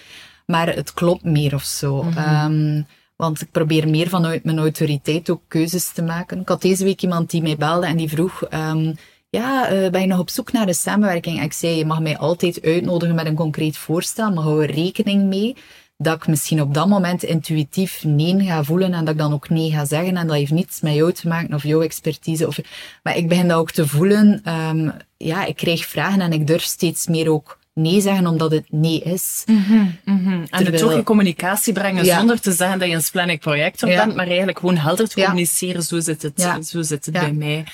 [0.45, 2.05] Maar het klopt meer of zo.
[2.17, 2.85] Um,
[3.17, 6.39] want ik probeer meer vanuit mijn autoriteit ook keuzes te maken.
[6.39, 8.95] Ik had deze week iemand die mij belde en die vroeg, um,
[9.29, 11.37] ja, uh, ben je nog op zoek naar een samenwerking?
[11.37, 14.71] En ik zei, je mag mij altijd uitnodigen met een concreet voorstel, maar hou er
[14.71, 15.55] rekening mee
[15.97, 19.49] dat ik misschien op dat moment intuïtief nee ga voelen en dat ik dan ook
[19.49, 20.17] nee ga zeggen.
[20.17, 22.47] En dat heeft niets met jou te maken of jouw expertise.
[22.47, 22.59] Of,
[23.03, 24.41] maar ik begin dat ook te voelen.
[24.69, 28.65] Um, ja, ik krijg vragen en ik durf steeds meer ook nee zeggen omdat het
[28.69, 29.43] nee is.
[29.45, 29.63] Mm
[30.03, 33.89] -hmm, En het toch in communicatie brengen zonder te zeggen dat je een splenic projector
[33.89, 35.83] bent, maar eigenlijk gewoon helder te communiceren.
[35.83, 37.65] Zo zit het, zo zit het bij mij.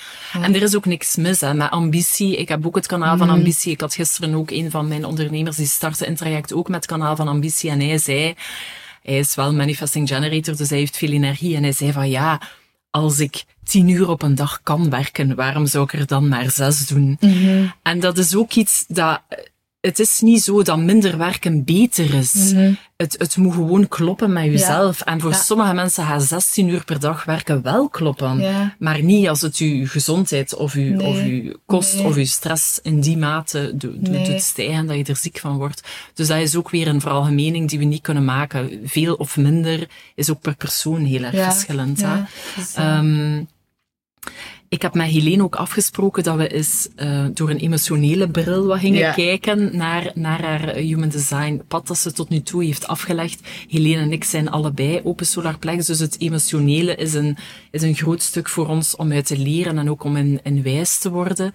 [0.42, 2.36] En er is ook niks mis hè, met ambitie.
[2.36, 3.36] Ik heb ook het kanaal van mhm.
[3.36, 3.72] ambitie.
[3.72, 6.86] Ik had gisteren ook een van mijn ondernemers die startte een traject ook met het
[6.86, 8.34] kanaal van ambitie en hij zei,
[9.02, 12.40] hij is wel manifesting generator, dus hij heeft veel energie en hij zei van ja,
[12.90, 16.50] als ik tien uur op een dag kan werken, waarom zou ik er dan maar
[16.50, 17.16] zes doen?
[17.20, 17.66] Mhm.
[17.82, 19.22] En dat is ook iets dat
[19.84, 22.52] het is niet zo dat minder werken beter is.
[22.52, 22.72] Mhm.
[22.96, 25.00] het, het moet gewoon kloppen met jezelf.
[25.00, 28.44] En voor sommige mensen gaat 16 uur per dag werken wel kloppen.
[28.78, 31.18] Maar niet als het je gezondheid of je, of
[31.66, 35.56] kost of je stress in die mate doet, doet stijgen dat je er ziek van
[35.56, 35.82] wordt.
[36.14, 38.80] Dus dat is ook weer een veralgemening die we niet kunnen maken.
[38.84, 42.02] Veel of minder is ook per persoon heel erg verschillend.
[42.02, 42.22] Hè?
[44.68, 48.78] Ik heb met Helene ook afgesproken dat we eens uh, door een emotionele bril wat
[48.78, 53.48] gingen kijken naar, naar haar human design pad dat ze tot nu toe heeft afgelegd.
[53.68, 57.36] Helene en ik zijn allebei open solar plex, dus het emotionele is een,
[57.70, 60.62] is een groot stuk voor ons om uit te leren en ook om in, in
[60.62, 61.52] wijs te worden.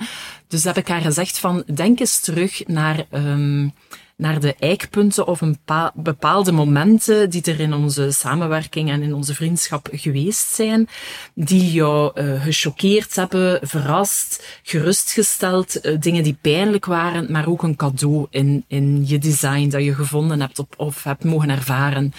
[0.47, 3.05] Dus heb ik haar gezegd van, denk eens terug naar...
[3.11, 3.73] Um,
[4.19, 5.57] naar de eikpunten of een
[5.93, 10.87] bepaalde momenten die er in onze samenwerking en in onze vriendschap geweest zijn,
[11.33, 17.75] die jou uh, gechoqueerd hebben, verrast, gerustgesteld, uh, dingen die pijnlijk waren, maar ook een
[17.75, 22.13] cadeau in, in je design dat je gevonden hebt op, of hebt mogen ervaren.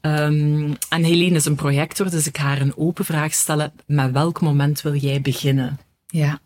[0.00, 3.72] Um, en Helene is een projector, dus ik ga haar een open vraag stellen.
[3.86, 5.78] Met welk moment wil jij beginnen?
[6.06, 6.40] Ja,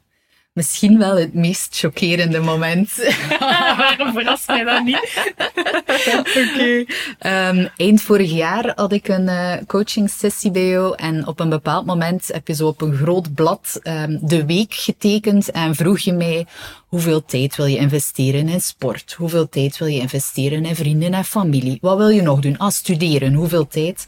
[0.53, 2.91] Misschien wel het meest chockerende moment.
[3.79, 5.33] Waarom verrast mij dat niet?
[6.37, 6.85] Oké.
[7.19, 11.49] Ehm, eind vorig jaar had ik een uh, coaching sessie bij jou en op een
[11.49, 15.99] bepaald moment heb je zo op een groot blad um, de week getekend en vroeg
[15.99, 16.47] je mij
[16.87, 19.13] hoeveel tijd wil je investeren in sport?
[19.13, 21.79] Hoeveel tijd wil je investeren in vrienden en familie?
[21.81, 22.59] Wat wil je nog doen?
[22.59, 23.35] Ah, studeren.
[23.35, 24.05] Hoeveel tijd?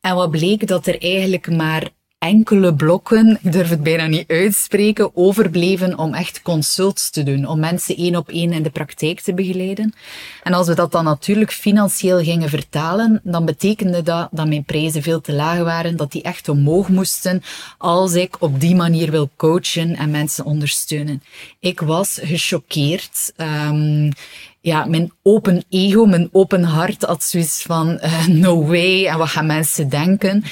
[0.00, 1.88] En wat bleek dat er eigenlijk maar
[2.18, 7.60] enkele blokken, ik durf het bijna niet uitspreken, overbleven om echt consults te doen, om
[7.60, 9.94] mensen één op één in de praktijk te begeleiden.
[10.42, 15.02] En als we dat dan natuurlijk financieel gingen vertalen, dan betekende dat dat mijn prijzen
[15.02, 17.42] veel te laag waren, dat die echt omhoog moesten
[17.78, 21.22] als ik op die manier wil coachen en mensen ondersteunen.
[21.60, 23.32] Ik was gechoqueerd.
[23.36, 24.12] Um,
[24.60, 29.28] ja, mijn open ego, mijn open hart had zoiets van uh, no way en wat
[29.28, 30.44] gaan mensen denken.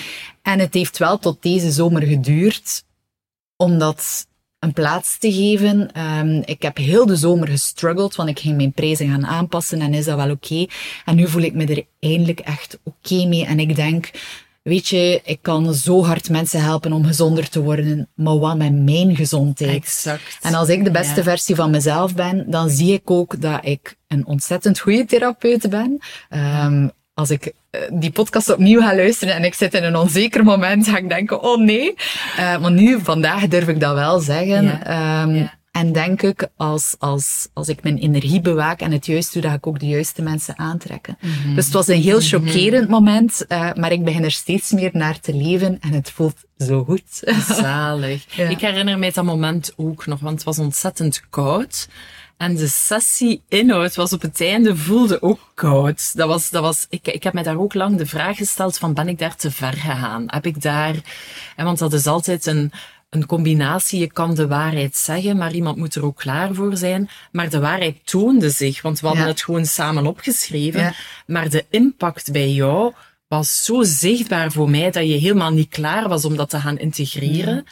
[0.47, 2.85] En het heeft wel tot deze zomer geduurd
[3.57, 4.27] om dat
[4.59, 6.01] een plaats te geven.
[6.01, 9.95] Um, ik heb heel de zomer gestruggeld, want ik ging mijn prijzen gaan aanpassen en
[9.95, 10.53] is dat wel oké.
[10.53, 10.69] Okay.
[11.05, 13.45] En nu voel ik me er eindelijk echt oké okay mee.
[13.45, 14.11] En ik denk,
[14.63, 18.73] weet je, ik kan zo hard mensen helpen om gezonder te worden, maar wat met
[18.73, 19.77] mijn gezondheid?
[19.77, 20.39] Exact.
[20.43, 21.23] En als ik de beste ja.
[21.23, 25.99] versie van mezelf ben, dan zie ik ook dat ik een ontzettend goede therapeut ben.
[26.31, 27.53] Um, als ik
[27.93, 31.43] die podcast opnieuw ga luisteren en ik zit in een onzeker moment, ga ik denken,
[31.43, 31.95] oh nee.
[32.39, 34.65] Uh, maar nu, vandaag durf ik dat wel zeggen.
[34.65, 35.23] Ja.
[35.23, 35.55] Um, ja.
[35.77, 39.53] En denk ik, als, als, als ik mijn energie bewaak en het juist doe, dat
[39.53, 41.19] ik ook de juiste mensen aantrekken.
[41.21, 41.55] Mm -hmm.
[41.55, 45.21] Dus het was een heel chockerend moment, uh, maar ik begin er steeds meer naar
[45.21, 47.23] te leven en het voelt zo goed.
[47.49, 48.25] Zalig.
[48.37, 48.49] ja.
[48.49, 51.89] Ik herinner mij dat moment ook nog, want het was ontzettend koud.
[52.37, 56.17] En de sessie inhoud was op het einde voelde ook koud.
[56.17, 58.95] Dat was, dat was, ik, ik heb mij daar ook lang de vraag gesteld van,
[58.95, 60.25] ben ik daar te ver gegaan?
[60.27, 60.95] Heb ik daar,
[61.57, 62.73] en want dat is altijd een,
[63.11, 64.01] een combinatie.
[64.01, 67.09] Je kan de waarheid zeggen, maar iemand moet er ook klaar voor zijn.
[67.33, 69.31] Maar de waarheid toonde zich, want we hadden ja.
[69.31, 70.81] het gewoon samen opgeschreven.
[70.81, 70.95] Ja.
[71.27, 72.93] Maar de impact bij jou
[73.29, 76.79] was zo zichtbaar voor mij dat je helemaal niet klaar was om dat te gaan
[76.79, 77.55] integreren.
[77.55, 77.65] Ja.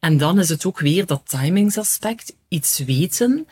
[0.00, 3.46] En dan is het ook weer dat timingsaspect, iets weten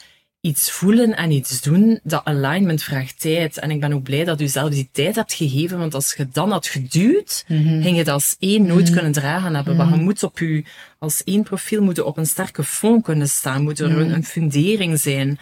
[0.46, 3.59] iets voelen en iets doen, dat alignment vraagt tijd.
[3.59, 6.28] En ik ben ook blij dat u zelf die tijd hebt gegeven, want als je
[6.32, 7.82] dan had geduwd, mm -hmm.
[7.82, 8.94] ging je dat als één nooit mm -hmm.
[8.94, 9.74] kunnen dragen hebben.
[9.74, 9.88] Mm -hmm.
[9.88, 10.64] Maar je moet op je,
[10.98, 15.00] als één profiel moeten op een sterke fond kunnen staan, moet er een, een fundering
[15.00, 15.38] zijn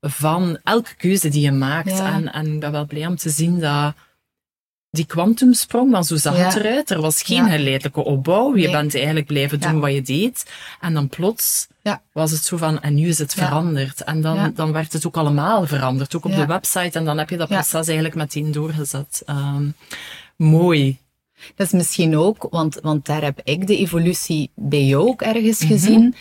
[0.00, 1.90] van elke keuze die je maakt.
[1.90, 2.12] Ja.
[2.12, 3.94] En, en ik ben wel blij om te zien dat
[4.90, 6.44] die kwantumsprong, dan zo zag ja.
[6.44, 6.90] het eruit.
[6.90, 7.50] Er was geen ja.
[7.50, 8.56] geleidelijke opbouw.
[8.56, 8.70] Je nee.
[8.70, 10.50] bent eigenlijk blijven doen wat je deed.
[10.80, 11.66] En dan plots
[12.12, 14.00] was het zo van, en nu is het veranderd.
[14.04, 16.16] En dan, dan werd het ook allemaal veranderd.
[16.16, 16.98] Ook op de website.
[16.98, 19.22] En dan heb je dat proces eigenlijk meteen doorgezet.
[19.26, 19.74] Um,
[20.36, 20.98] mooi.
[21.54, 25.60] Dat is misschien ook, want, want daar heb ik de evolutie bij jou ook ergens
[25.60, 25.78] mm -hmm.
[25.78, 26.14] gezien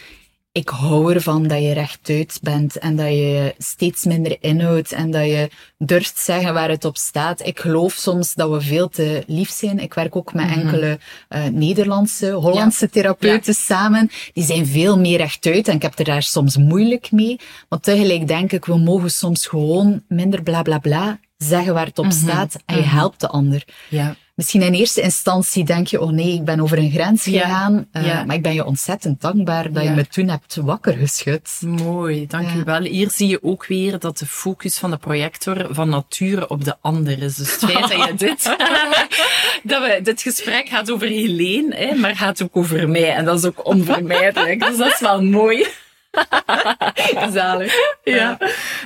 [0.57, 5.25] ik hou ervan dat je rechtuit bent en dat je steeds minder inhoudt en dat
[5.25, 7.45] je durft zeggen waar het op staat.
[7.45, 9.79] Ik geloof soms dat we veel te lief zijn.
[9.79, 10.61] Ik werk ook met mm -hmm.
[10.61, 12.91] enkele uh, Nederlandse, Hollandse ja.
[12.91, 13.63] therapeuten ja.
[13.75, 14.09] samen.
[14.33, 17.39] Die zijn veel meer rechtuit en ik heb er daar soms moeilijk mee.
[17.69, 21.99] Maar tegelijk denk ik, we mogen soms gewoon minder bla bla bla zeggen waar het
[21.99, 22.19] op mm -hmm.
[22.19, 23.63] staat en je helpt de ander.
[23.89, 24.15] Ja.
[24.37, 27.87] Misschien in eerste instantie denk je, oh nee, ik ben over een grens gegaan.
[27.91, 28.23] Ja, uh, ja.
[28.23, 29.89] Maar ik ben je ontzettend dankbaar dat ja.
[29.89, 31.49] je me toen hebt wakker geschud.
[31.61, 32.81] Mooi, dank u wel.
[32.81, 36.75] Hier zie je ook weer dat de focus van de projector van nature op de
[36.81, 37.35] ander is.
[37.35, 38.43] Dus het feit dat je dit,
[39.71, 43.13] dat we, dit gesprek gaat over Helene, hè, maar gaat ook over mij.
[43.13, 44.59] En dat is ook onvermijdelijk.
[44.59, 45.67] dus dat is wel mooi.
[47.33, 47.73] Zalig.
[48.03, 48.37] Ja.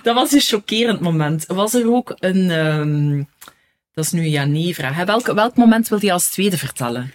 [0.03, 1.45] Dat was een chockerend moment.
[1.47, 2.49] Was er ook een...
[2.49, 3.27] Um,
[3.93, 5.03] dat is nu ja nee vraag.
[5.05, 7.13] Welk, welk moment wil je als tweede vertellen?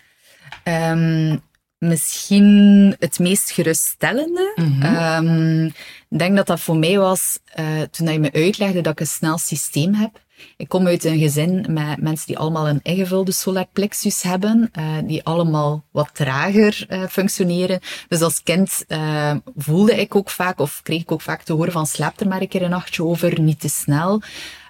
[0.65, 1.43] Um,
[1.79, 4.53] misschien het meest geruststellende.
[4.55, 5.29] Mm -hmm.
[5.29, 5.65] um,
[6.09, 9.07] ik denk dat dat voor mij was uh, toen je me uitlegde dat ik een
[9.07, 10.25] snel systeem heb.
[10.57, 14.85] Ik kom uit een gezin met mensen die allemaal een ingevulde solar plexus hebben, uh,
[15.05, 17.81] die allemaal wat trager uh, functioneren.
[18.09, 21.73] Dus als kind uh, voelde ik ook vaak, of kreeg ik ook vaak te horen
[21.73, 24.23] van slaap er maar een keer een nachtje over, niet te snel.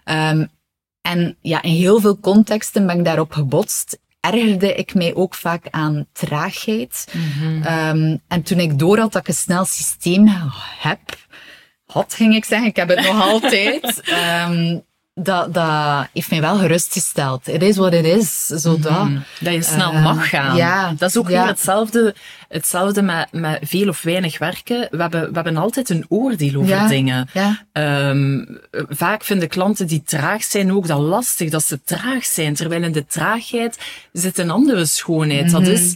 [0.04, 0.48] Um,
[1.06, 3.98] en ja, in heel veel contexten ben ik daarop gebotst.
[4.20, 7.06] Ergerde ik mij ook vaak aan traagheid.
[7.12, 7.66] Mm -hmm.
[7.66, 10.28] um, en toen ik door had dat ik een snel systeem
[10.78, 11.00] heb,
[11.86, 14.02] had ging ik zeggen, ik heb het nog altijd.
[14.48, 14.84] Um,
[15.22, 17.46] dat, dat heeft mij wel gerustgesteld.
[17.46, 18.46] Het is wat het is.
[18.46, 19.24] Zodat, mm -hmm.
[19.40, 20.56] dat je snel uh, mag gaan.
[20.56, 21.38] Ja, dat is ook ja.
[21.38, 22.14] weer hetzelfde,
[22.48, 24.88] hetzelfde met, met veel of weinig werken.
[24.90, 27.28] We hebben, we hebben altijd een oordeel over ja, dingen.
[27.32, 27.66] Ja.
[28.08, 32.54] Um, vaak vinden klanten die traag zijn ook dat lastig, dat ze traag zijn.
[32.54, 33.78] Terwijl in de traagheid
[34.12, 35.46] zit een andere schoonheid.
[35.46, 35.64] Mm -hmm.
[35.64, 35.94] Dat is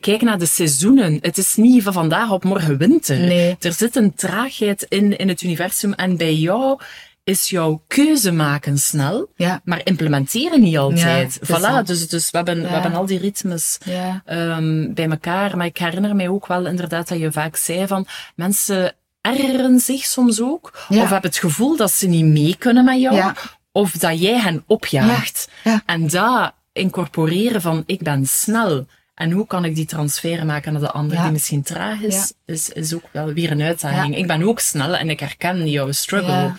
[0.00, 1.18] kijk naar de seizoenen.
[1.20, 3.18] Het is niet van vandaag op morgen winter.
[3.18, 3.56] Nee.
[3.60, 5.92] Er zit een traagheid in, in het universum.
[5.92, 6.80] En bij jou
[7.24, 9.60] is jouw keuze maken snel, Ja.
[9.64, 11.40] maar implementeren niet altijd.
[11.44, 13.78] voilà, dus, dus we, hebben, we hebben al die ritmes
[14.24, 15.56] ehm, bij elkaar.
[15.56, 20.04] Maar ik herinner mij ook wel inderdaad dat je vaak zei van mensen ergeren zich
[20.04, 23.32] soms ook, of hebben het gevoel dat ze niet mee kunnen met jou,
[23.72, 25.48] of dat jij hen opjaagt.
[25.64, 25.70] Ja.
[25.72, 25.82] Ja.
[25.86, 28.86] En dat incorporeren van ik ben snel.
[29.14, 31.22] En hoe kan ik die transfer maken naar de ander Ja.
[31.22, 34.16] die misschien traag is, is, is ook wel weer een uitdaging.
[34.16, 36.52] Ik ben ook snel en ik herken jouw struggle.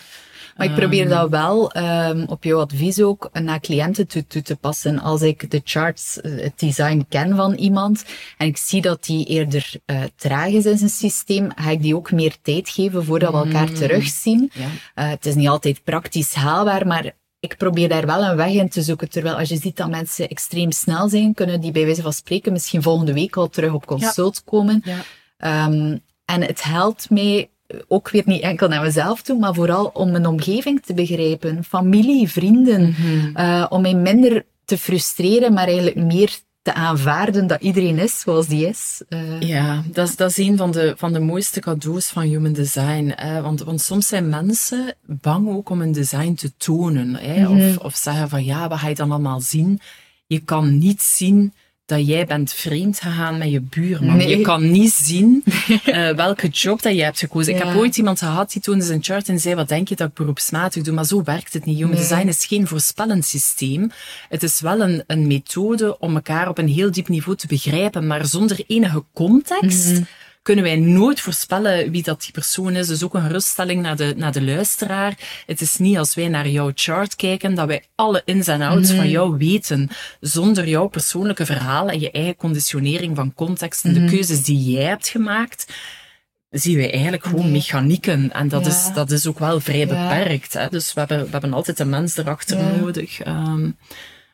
[0.58, 4.56] Maar ik probeer dat wel ehm, op jouw advies ook naar cliënten toe, toe te
[4.56, 5.00] passen.
[5.00, 8.06] Als ik de charts, eh, het design ken van iemand
[8.38, 11.96] en ik zie dat die eerder eh, traag is in zijn systeem, ga ik die
[11.96, 14.52] ook meer tijd geven voordat we elkaar terugzien.
[14.54, 14.68] Ja.
[14.94, 18.70] Eh, het is niet altijd praktisch haalbaar, maar ik probeer daar wel een weg in
[18.70, 19.10] te zoeken.
[19.10, 22.52] Terwijl als je ziet dat mensen extreem snel zijn, kunnen die bij wijze van spreken
[22.52, 24.82] misschien volgende week al terug op consult komen.
[24.86, 24.98] Ja.
[25.38, 27.50] Ehm, en het helpt mij
[27.88, 31.64] ook weer niet enkel naar mezelf toe, maar vooral om mijn omgeving te begrijpen.
[31.64, 32.96] Familie, vrienden.
[33.34, 38.48] eh, om mij minder te frustreren, maar eigenlijk meer te aanvaarden dat iedereen is zoals
[38.48, 39.02] die is.
[39.10, 42.54] Eh, Ja, dat is, dat is een van de, van de mooiste cadeaus van human
[42.54, 43.12] design.
[43.16, 43.42] Hè?
[43.42, 47.16] Want, want soms zijn mensen bang ook om hun design te tonen.
[47.16, 47.48] Hè?
[47.48, 49.80] Of, of zeggen van ja, wat ga je dan allemaal zien?
[50.28, 51.54] Je kan niet zien
[51.86, 54.18] dat jij bent vreemd gegaan met je buurman.
[54.18, 54.38] Nee.
[54.38, 55.44] Je kan niet zien
[55.86, 57.56] eh, welke job dat je hebt gekozen.
[57.56, 60.08] Ik heb ooit iemand gehad die toonde zijn chart en zei, wat denk je dat
[60.08, 60.94] ik beroepsmatig doe?
[60.94, 61.76] Maar zo werkt het niet.
[61.78, 62.00] Human Nee.
[62.02, 63.92] design is geen voorspellend systeem.
[64.30, 68.08] Het is wel een, een methode om elkaar op een heel diep niveau te begrijpen,
[68.08, 70.02] maar zonder enige context Mhm.
[70.44, 72.88] Kunnen wij nooit voorspellen wie dat die persoon is.
[72.88, 75.18] Dus ook een geruststelling naar de, naar de luisteraar.
[75.46, 78.88] Het is niet als wij naar jouw chart kijken, dat wij alle ins en outs
[78.90, 78.98] Mhm.
[78.98, 79.90] van jou weten.
[80.20, 84.06] Zonder jouw persoonlijke verhaal en je eigen conditionering van context en Mhm.
[84.06, 85.74] de keuzes die jij hebt gemaakt,
[86.50, 87.52] zien wij eigenlijk gewoon Nee.
[87.52, 88.32] mechanieken.
[88.32, 88.72] En dat, Ja.
[88.72, 89.86] is, dat is ook wel vrij Ja.
[89.86, 90.54] beperkt.
[90.54, 90.68] Hè?
[90.70, 92.76] Dus we hebben, we hebben altijd een mens erachter Ja.
[92.76, 93.20] nodig.
[93.20, 93.70] Ehm,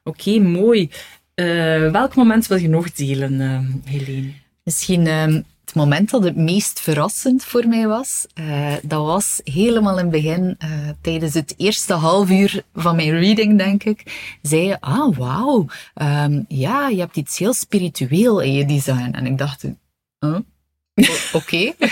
[0.04, 0.89] Oké, mooi.
[1.36, 1.45] Eh,
[1.91, 3.60] welk moment wil je nog delen, uh,
[3.93, 4.32] Helene?
[4.63, 9.97] Misschien ehm, het moment dat het meest verrassend voor mij was, eh, dat was helemaal
[9.97, 10.69] in het begin, eh,
[11.01, 16.43] tijdens het eerste half uur van mijn reading, denk ik, zei je, ah, wauw, ehm,
[16.47, 19.12] ja, je hebt iets heel spiritueel in je design.
[19.12, 19.63] En ik dacht,
[20.19, 20.38] huh?
[21.34, 21.72] Oké.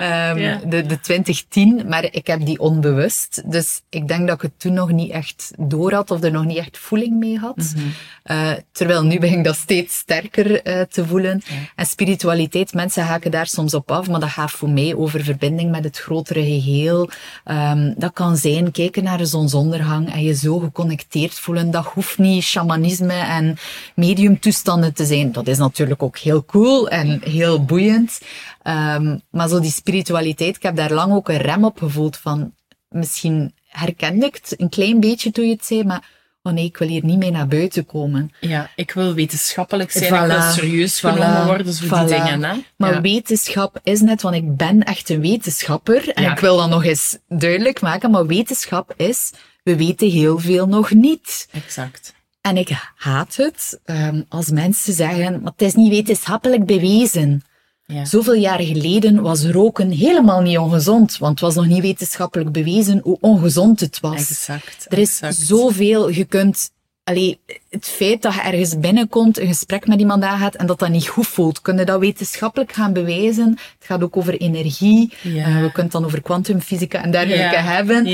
[0.00, 0.60] Ehm, Ja.
[0.66, 3.42] de, de 2010, maar ik heb die onbewust.
[3.46, 6.44] Dus ik denk dat ik het toen nog niet echt door had of er nog
[6.44, 7.74] niet echt voeling mee had.
[8.22, 11.42] Eh, terwijl nu begin ik dat steeds sterker eh, te voelen.
[11.76, 15.70] En spiritualiteit, mensen haken daar soms op af, maar dat gaat voor mij over verbinding
[15.70, 17.10] met het grotere geheel.
[17.44, 21.70] Ehm, dat kan zijn kijken naar de zonsondergang en je zo geconnecteerd voelen.
[21.70, 23.56] Dat hoeft niet shamanisme en
[23.94, 25.32] mediumtoestanden te zijn.
[25.32, 28.18] Dat is natuurlijk ook heel cool en heel boeiend.
[28.62, 32.54] Ehm, maar zo die spiritualiteit, ik heb daar lang ook een rem op gevoeld van,
[32.88, 36.76] misschien herkende ik het een klein beetje toen je het zei, maar oh nee, ik
[36.76, 38.30] wil hier niet mee naar buiten komen.
[38.40, 40.26] Ja, ik wil wetenschappelijk zijn, ik Voilà.
[40.26, 41.00] wil serieus Voilà.
[41.02, 42.42] genomen worden, zo die dingen.
[42.44, 42.56] Hè?
[42.76, 43.00] Maar ja.
[43.00, 46.08] wetenschap is net, want ik ben echt een wetenschapper.
[46.08, 46.32] En Ja.
[46.32, 49.32] ik wil dat nog eens duidelijk maken, maar wetenschap is,
[49.62, 51.48] we weten heel veel nog niet.
[51.52, 52.14] Exact.
[52.48, 57.42] En ik haat het ehm, als mensen zeggen, maar het is niet wetenschappelijk bewezen.
[57.86, 58.04] Ja.
[58.04, 63.00] Zoveel jaren geleden was roken helemaal niet ongezond, want het was nog niet wetenschappelijk bewezen
[63.02, 64.30] hoe ongezond het was.
[64.30, 64.86] Exact.
[64.88, 65.36] Er is exact.
[65.48, 66.70] zoveel, je kunt,
[67.04, 70.88] allee, het feit dat je ergens binnenkomt, een gesprek met iemand aangaat en dat dat
[70.88, 73.48] niet goed voelt, kun je dat wetenschappelijk gaan bewijzen.
[73.50, 75.12] Het gaat ook over energie.
[75.22, 75.44] Ja.
[75.44, 77.62] Eh, we kunnen het dan over kwantumfysica en dergelijke Ja.
[77.62, 78.04] hebben.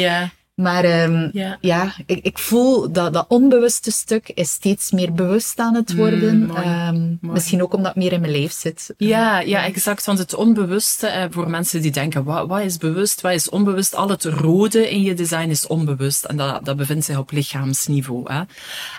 [0.55, 1.59] Maar ehm, Ja.
[1.61, 6.38] ja, ik, ik voel dat dat onbewuste stuk is steeds meer bewust aan het worden.
[6.38, 6.62] Mm, mooi.
[6.62, 8.95] Ehm, misschien ook omdat het meer in mijn lijf zit.
[8.97, 10.05] Ja, ja, exact.
[10.07, 13.95] Want het onbewuste, eh, voor mensen die denken, wat, wat is bewust, wat is onbewust?
[13.95, 16.25] Al het rode in je design is onbewust.
[16.25, 18.33] En dat, dat bevindt zich op lichaamsniveau.
[18.33, 18.43] Hè.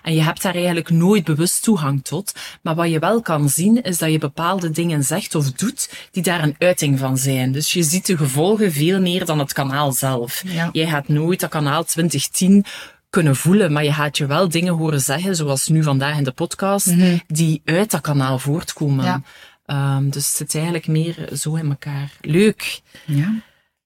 [0.03, 2.33] En je hebt daar eigenlijk nooit bewust toegang tot.
[2.61, 6.23] Maar wat je wel kan zien, is dat je bepaalde dingen zegt of doet, die
[6.23, 7.51] daar een uiting van zijn.
[7.51, 10.43] Dus je ziet de gevolgen veel meer dan het kanaal zelf.
[10.45, 10.69] Ja.
[10.71, 12.65] Jij gaat nooit dat kanaal 2010
[13.09, 16.31] kunnen voelen, maar je gaat je wel dingen horen zeggen, zoals nu vandaag in de
[16.31, 16.93] podcast,
[17.27, 19.05] die uit dat kanaal voortkomen.
[19.05, 19.21] Ja.
[19.65, 22.11] Ehm, dus het zit eigenlijk meer zo in elkaar.
[22.21, 22.81] Leuk.
[23.05, 23.33] Ja.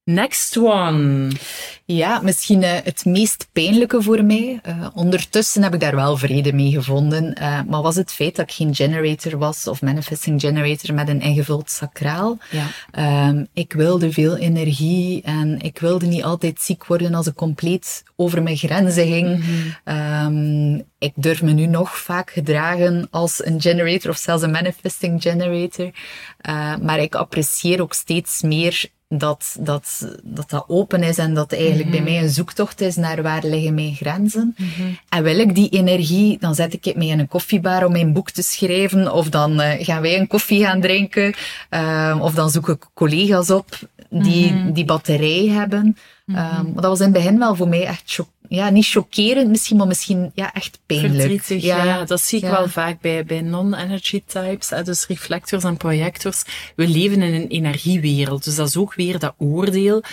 [0.10, 1.28] Next one.
[1.86, 4.60] Ja, misschien eh, het meest pijnlijke voor mij.
[4.63, 7.34] Eh, ondertussen heb ik daar wel vrede mee gevonden.
[7.34, 11.22] eh, maar was het feit dat ik geen generator was of manifesting generator met een
[11.22, 12.38] ingevuld sacraal.
[12.52, 12.65] Ja.
[12.91, 18.04] Ehm, ik wilde veel energie en ik wilde niet altijd ziek worden als ik compleet
[18.15, 19.43] over mijn grenzen ging.
[19.84, 25.22] Ehm, ik durf me nu nog vaak gedragen als een generator of zelfs een manifesting
[25.22, 25.91] generator.
[26.82, 31.91] Maar ik apprecieer ook steeds meer dat, dat, dat dat open is en dat eigenlijk
[31.91, 34.55] bij mij een zoektocht is naar waar liggen mijn grenzen.
[35.10, 38.14] En wil ik die energie, dan zet ik het mee in een koffiebar om mijn
[38.14, 41.34] boek te schrijven, of dan uh, gaan wij een koffie gaan drinken,
[41.70, 43.66] uh, of dan zoek ik collega's op
[44.10, 45.97] die die batterij hebben.
[46.26, 49.78] Um, dat was in het begin wel voor mij echt shock, ja, niet chockerend misschien,
[49.78, 51.14] maar misschien ja, echt pijnlijk.
[51.14, 51.84] Verdrietig, ja.
[51.84, 52.06] ja.
[52.06, 52.52] Dat zie ik ja.
[52.52, 56.43] wel vaak bij, bij non-energy types, dus reflectors en projectors.
[56.76, 60.04] We leven in een energiewereld, dus dat is ook weer dat oordeel.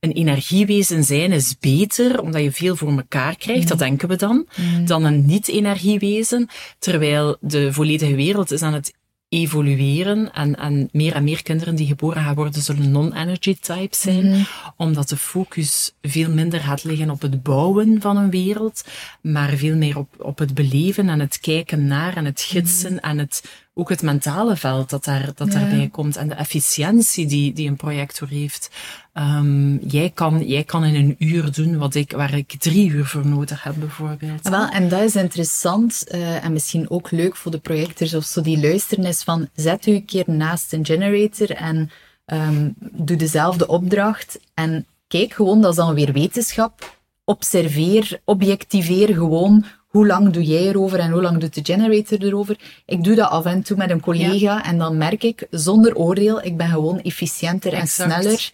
[0.00, 3.68] Een energiewezen zijn is beter, omdat je veel voor elkaar krijgt, mm.
[3.68, 4.86] dat denken we dan, mm.
[4.86, 6.48] dan een niet-energiewezen.
[6.78, 8.92] Terwijl de volledige wereld is aan het
[9.28, 14.26] evolueren en, en meer en meer kinderen die geboren gaan worden zullen non-energy type zijn,
[14.26, 14.46] mm.
[14.76, 18.84] omdat de focus veel minder gaat liggen op het bouwen van een wereld,
[19.20, 22.98] maar veel meer op, op het beleven en het kijken naar en het gidsen mm.
[22.98, 25.58] en het ook het mentale veld dat, daar, dat ja.
[25.58, 28.70] daarbij komt en de efficiëntie die, die een projector heeft.
[29.14, 33.06] Um, jij, kan, jij kan in een uur doen wat ik, waar ik drie uur
[33.06, 34.40] voor nodig heb, bijvoorbeeld.
[34.42, 38.24] Ja, wel, en dat is interessant uh, en misschien ook leuk voor de projectors of
[38.24, 41.90] zo die luisteren, is van zet u een keer naast een generator en
[42.26, 46.96] um, doe dezelfde opdracht en kijk gewoon, dat is dan weer wetenschap.
[47.24, 49.64] Observeer, objectiveer gewoon
[49.96, 52.58] hoe lang doe jij erover en hoe lang doet de generator erover?
[52.86, 54.64] Ik doe dat af en toe met een collega ja.
[54.64, 58.12] en dan merk ik, zonder oordeel, ik ben gewoon efficiënter exact.
[58.12, 58.50] en sneller.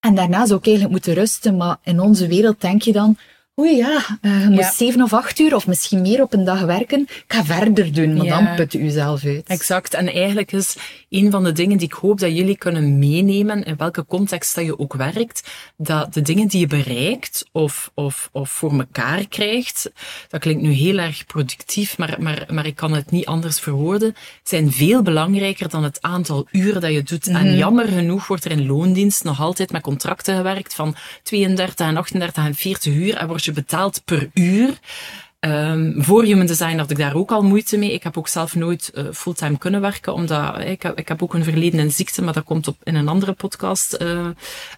[0.00, 3.16] En daarna zou ik eigenlijk moeten rusten, maar in onze wereld denk je dan,
[3.60, 4.72] oei ja, uh, je moet ja.
[4.72, 7.00] zeven of acht uur of misschien meer op een dag werken.
[7.00, 8.42] Ik ga verder doen, maar ja.
[8.42, 9.46] dan put u zelf uit.
[9.46, 9.94] Exact.
[9.94, 10.76] En eigenlijk is
[11.08, 14.64] een van de dingen die ik hoop dat jullie kunnen meenemen, in welke context dat
[14.64, 19.90] je ook werkt, dat de dingen die je bereikt of, of, of voor elkaar krijgt,
[20.28, 24.14] dat klinkt nu heel erg productief, maar, maar, maar ik kan het niet anders verwoorden,
[24.42, 27.26] zijn veel belangrijker dan het aantal uren dat je doet.
[27.26, 27.34] Mm.
[27.34, 31.96] En jammer genoeg wordt er in loondienst nog altijd met contracten gewerkt van 32 en
[31.96, 34.78] 38 en 40 uur en word je betaald per uur.
[35.40, 37.92] Um, voor Human Design had ik daar ook al moeite mee.
[37.92, 41.44] Ik heb ook zelf nooit uh, fulltime kunnen werken, omdat ik, ik heb ook een
[41.44, 44.26] verleden in ziekte, maar dat komt op in een andere podcast uh,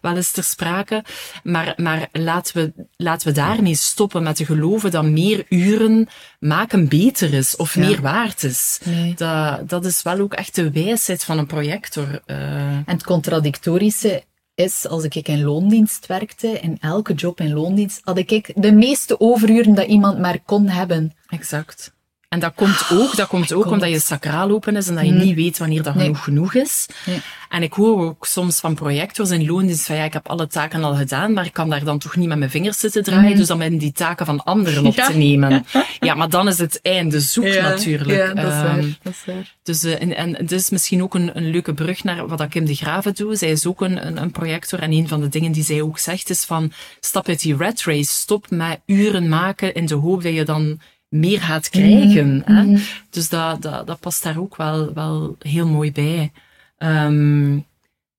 [0.01, 1.05] wel eens ter sprake.
[1.43, 6.09] Maar, maar laten, we, laten we daarmee stoppen met te geloven dat meer uren
[6.39, 7.81] maken beter is of ja.
[7.81, 8.81] meer waard is.
[8.85, 9.15] Nee.
[9.15, 12.07] Dat, dat is wel ook echt de wijsheid van een projector.
[12.27, 12.37] Uh.
[12.37, 14.23] En het contradictorische
[14.55, 19.21] is, als ik in loondienst werkte, in elke job in loondienst, had ik de meeste
[19.21, 21.13] overuren dat iemand maar kon hebben.
[21.29, 21.95] Exact.
[22.33, 25.13] En dat komt ook, dat komt ook omdat je sacraal open is en dat je
[25.13, 25.19] mm.
[25.19, 26.05] niet weet wanneer dat nee.
[26.05, 26.87] genoeg genoeg is.
[27.07, 27.21] Nee.
[27.49, 30.85] En ik hoor ook soms van projectors in loondienst van ja, ik heb alle taken
[30.85, 33.37] al gedaan, maar ik kan daar dan toch niet met mijn vingers zitten draaien, mm.
[33.37, 35.65] dus dan ben die taken van anderen op te nemen.
[36.01, 37.69] Ja, maar dan is het einde zoek ja.
[37.69, 38.11] natuurlijk.
[38.11, 38.79] Ja, dat is waar.
[38.79, 39.55] Um, dat is waar.
[39.63, 42.65] Dus, uh, en, en het is misschien ook een, een leuke brug naar wat Kim
[42.65, 43.39] de Graven doet.
[43.39, 45.99] Zij is ook een, een, een projector en een van de dingen die zij ook
[45.99, 50.23] zegt is van stap uit die red race, stop met uren maken in de hoop
[50.23, 50.81] dat je dan
[51.13, 52.35] meer gaat krijgen.
[52.35, 52.75] Mm -hmm.
[52.75, 52.83] hè?
[53.11, 56.33] Dus dat, dat, dat past daar ook wel, wel heel mooi bij.
[56.79, 57.67] Um,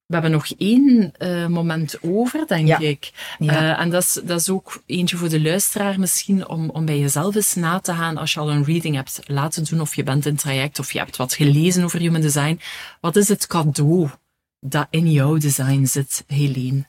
[0.06, 2.80] we hebben nog één uh, moment over, denk ja.
[2.80, 3.12] ik.
[3.40, 3.62] Ja.
[3.62, 7.00] Uh, en dat is, dat is ook eentje voor de luisteraar misschien, om, om bij
[7.00, 10.04] jezelf eens na te gaan als je al een reading hebt laten doen, of je
[10.04, 12.60] bent in traject, of je hebt wat gelezen over human design.
[13.02, 14.10] Wat is het cadeau
[14.60, 16.86] dat in jouw design zit, Helene?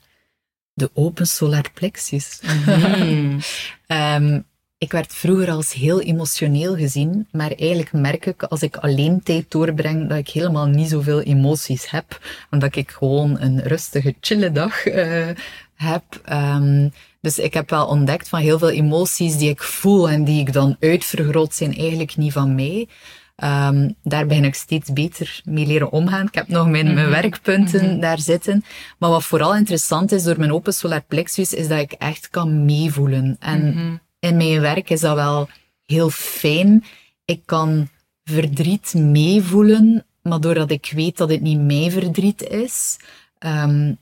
[0.73, 2.41] De open solar plexus.
[2.67, 3.39] Mm.
[3.87, 4.45] um,
[4.85, 9.51] ik werd vroeger als heel emotioneel gezien, maar eigenlijk merk ik als ik alleen tijd
[9.51, 12.21] doorbreng dat ik helemaal niet zoveel emoties heb,
[12.51, 15.29] omdat ik gewoon een rustige, chille dag uh,
[15.75, 16.05] heb.
[16.33, 20.41] Um, dus ik heb wel ontdekt van heel veel emoties die ik voel en die
[20.41, 22.89] ik dan uitvergroot, zijn eigenlijk niet van mij.
[23.37, 26.27] Um, daar ben ik steeds beter mee leren omgaan.
[26.27, 27.21] Ik heb nog mijn, mijn mhm.
[27.21, 28.01] werkpunten mm -hmm.
[28.01, 28.65] daar zitten.
[28.99, 32.65] Maar wat vooral interessant is door mijn open solar plexus, is dat ik echt kan
[32.65, 33.37] meevoelen.
[33.41, 35.49] En mm -hmm in mijn werk is dat wel
[35.87, 36.85] heel fijn.
[37.25, 37.89] Ik kan
[38.25, 42.97] verdriet meevoelen, maar doordat ik weet dat het niet mijn verdriet is,
[43.39, 43.99] um,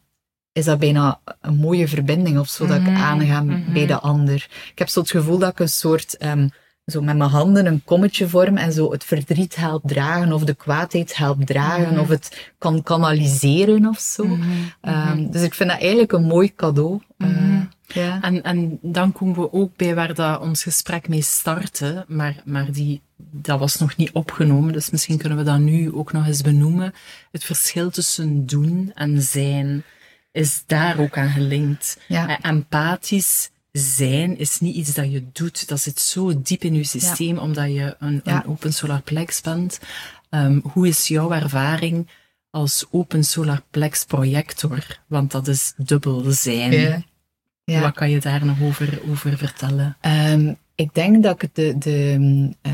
[0.53, 3.73] is dat bijna een mooie verbinding of zo, dat ik mhm, aanga mm -hmm.
[3.73, 4.49] bij de ander.
[4.71, 6.51] Ik heb zo het gevoel dat ik een soort, um,
[6.87, 10.55] zo met mijn handen een kommetje vorm en zo het verdriet help dragen of de
[10.55, 11.99] kwaadheid help dragen -hmm.
[11.99, 14.25] of het kan kanaliseren of zo.
[14.25, 14.95] Mm -hmm.
[14.95, 17.01] um, dus ik vind dat eigenlijk een mooi cadeau.
[17.19, 18.23] Uh, ja.
[18.23, 22.73] En, en dan komen we ook bij waar dat ons gesprek mee startte, maar, maar
[22.73, 26.43] die, dat was nog niet opgenomen, dus misschien kunnen we dat nu ook nog eens
[26.43, 26.95] benoemen.
[27.31, 29.85] Het verschil tussen doen en zijn
[30.33, 32.01] is daar ook aan gelinkt.
[32.09, 32.41] Ja.
[32.41, 37.35] Empathisch zijn is niet iets dat je doet, dat zit zo diep in je systeem,
[37.35, 37.41] ja.
[37.41, 38.37] omdat je een, ja.
[38.37, 39.81] een open solar plex bent.
[40.31, 42.09] Um, hoe is jouw ervaring
[42.51, 44.99] als Open Solar Plex projector?
[45.07, 47.05] Want dat is dubbel zijn.
[47.65, 47.81] Ja.
[47.81, 49.97] Wat kan je daar nog over, over vertellen?
[50.01, 52.19] Ehm, ik denk dat ik de, de
[52.63, 52.73] uh,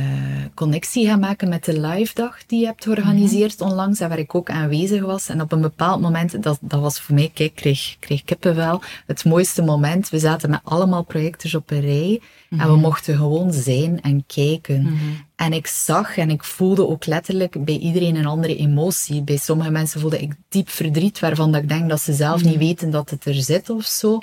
[0.54, 3.68] connectie ga maken met de live dag die je hebt georganiseerd Mhm.
[3.70, 5.28] onlangs, en waar ik ook aanwezig was.
[5.28, 8.82] En op een bepaald moment, dat, dat was voor mij, kijk, ik kreeg, kreeg kippenvel.
[9.06, 12.20] Het mooiste moment, we zaten met allemaal projectors op een rij
[12.50, 12.80] en we Mhm.
[12.80, 14.96] mochten gewoon zijn en kijken.
[15.36, 19.22] En ik zag en ik voelde ook letterlijk bij iedereen een andere emotie.
[19.22, 22.56] Bij sommige mensen voelde ik diep verdriet, waarvan dat ik denk dat ze zelf niet
[22.56, 24.18] weten dat het er zit of zo.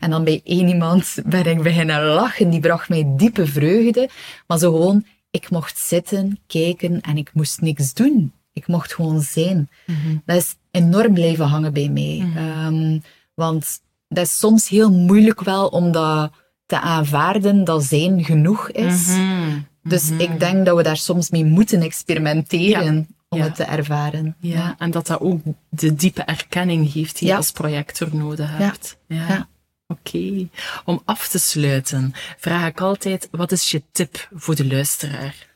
[0.00, 4.08] En dan bij één iemand ben ik beginnen lachen, die bracht mij diepe vreugde.
[4.46, 8.32] Maar zo gewoon, ik mocht zitten, kijken en ik moest niks doen.
[8.52, 9.68] Ik mocht gewoon zijn.
[10.24, 12.28] Dat is enorm blijven hangen bij mij.
[12.36, 12.98] Ehm,
[13.34, 16.30] want dat is soms heel moeilijk wel om dat
[16.68, 19.06] te aanvaarden, dat zijn genoeg is.
[19.06, 19.58] Mhm.
[19.82, 23.44] Dus ik denk dat we daar soms mee moeten experimenteren om Ja.
[23.44, 24.36] het te ervaren.
[24.40, 28.98] Ja, en dat dat ook de diepe erkenning geeft die je als projector nodig hebt.
[29.06, 29.26] Ja.
[29.28, 29.48] Ja.
[29.86, 30.48] Oké.
[30.84, 35.47] Om af te sluiten, vraag ik altijd, wat is je tip voor de luisteraar?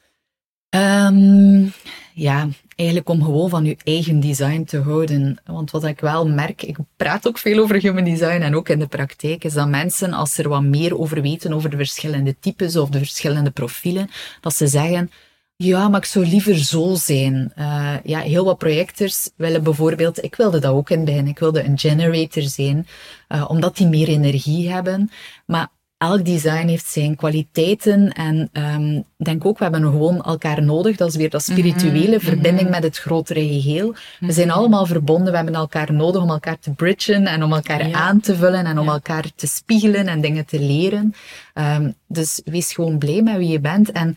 [0.73, 1.67] Ehm,
[2.15, 5.39] ja, eigenlijk om gewoon van je eigen design te houden.
[5.45, 8.79] Want wat ik wel merk, ik praat ook veel over human design en ook in
[8.79, 12.37] de praktijk, is dat mensen, als ze er wat meer over weten, over de verschillende
[12.39, 14.11] types of de verschillende profielen,
[14.41, 15.11] dat ze zeggen,
[15.57, 17.53] ja, maar ik zou liever zo zijn.
[17.55, 21.39] Eh, ja, heel wat projectors willen bijvoorbeeld, ik wilde dat ook in het begin, ik
[21.39, 22.87] wilde een generator zijn,
[23.29, 25.11] eh, omdat die meer energie hebben.
[25.47, 25.69] Maar
[26.03, 28.51] elk design heeft zijn kwaliteiten en
[29.19, 30.97] ik denk ook, we hebben gewoon elkaar nodig.
[30.97, 33.95] Dat is weer dat spirituele verbinding met het grotere geheel.
[34.21, 37.89] We zijn allemaal verbonden, we hebben elkaar nodig om elkaar te bridgen en om elkaar
[37.89, 37.99] Ja.
[37.99, 38.93] aan te vullen en om Ja.
[38.93, 41.15] elkaar te spiegelen en dingen te leren.
[41.55, 44.17] Ehm, dus wees gewoon blij met wie je bent en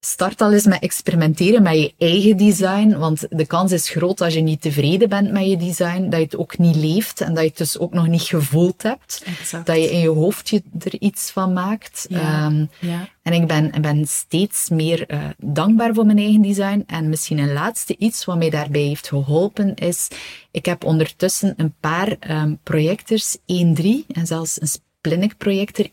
[0.00, 4.34] Start al eens met experimenteren met je eigen design, want de kans is groot als
[4.34, 7.42] je niet tevreden bent met je design, dat je het ook niet leeft en dat
[7.42, 9.22] je het dus ook nog niet gevoeld hebt.
[9.40, 9.66] Exact.
[9.66, 12.06] Dat je in je hoofd je er iets van maakt.
[12.08, 12.18] Ja.
[12.46, 13.08] Ehm, Ja.
[13.22, 16.84] en ik ben, ben steeds meer eh, dankbaar voor mijn eigen design.
[16.86, 20.08] En misschien een laatste iets wat mij daarbij heeft geholpen is,
[20.50, 24.68] ik heb ondertussen een paar ehm, projectors 1-3 en zelfs een
[25.06, 25.90] Clinic projector 1-3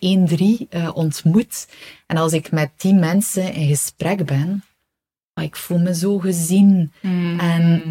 [0.70, 1.68] eh, ontmoet.
[2.08, 4.64] En als ik met die mensen in gesprek ben,
[5.42, 6.92] ik voel me zo gezien.
[7.40, 7.82] En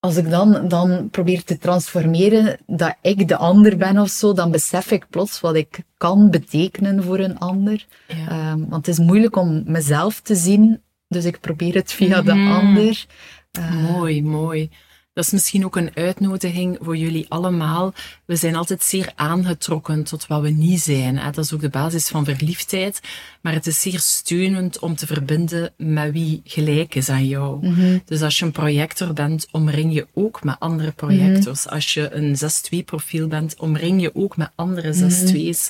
[0.00, 4.50] als ik dan, dan probeer te transformeren dat ik de ander ben of zo, dan
[4.50, 7.86] besef ik plots wat ik kan betekenen voor een ander.
[8.08, 8.28] Ja.
[8.28, 12.34] Ehm, want het is moeilijk om mezelf te zien, dus ik probeer het via de
[12.34, 12.52] Mhm.
[12.52, 13.06] ander.
[13.50, 14.70] Eh, Mooi, mooi.
[15.14, 17.94] Dat is misschien ook een uitnodiging voor jullie allemaal.
[18.24, 21.14] We zijn altijd zeer aangetrokken tot wat we niet zijn.
[21.14, 23.00] Dat is ook de basis van verliefdheid.
[23.40, 27.66] Maar het is zeer steunend om te verbinden met wie gelijk is aan jou.
[27.66, 27.98] Mhm.
[28.04, 31.68] Dus als je een projector bent, omring je ook met andere projectors.
[31.68, 35.68] Als je een 6-2 profiel bent, omring je ook met andere 6-2's.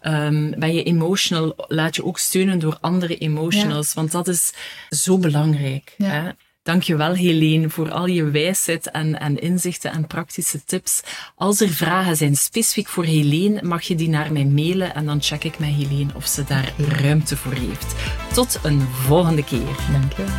[0.00, 3.94] Ehm, ben je emotional, laat je ook steunen door andere emotionals.
[3.94, 4.52] Want dat is
[4.88, 5.94] zo belangrijk.
[5.96, 6.08] Ja.
[6.08, 6.30] Hè?
[6.62, 11.00] Dankjewel Helene voor al je wijsheid en, en inzichten en praktische tips.
[11.34, 15.22] Als er vragen zijn specifiek voor Helene, mag je die naar mij mailen en dan
[15.22, 17.94] check ik met Helene of ze daar ruimte voor heeft.
[18.32, 19.76] Tot een volgende keer.
[19.92, 20.34] Dankjewel.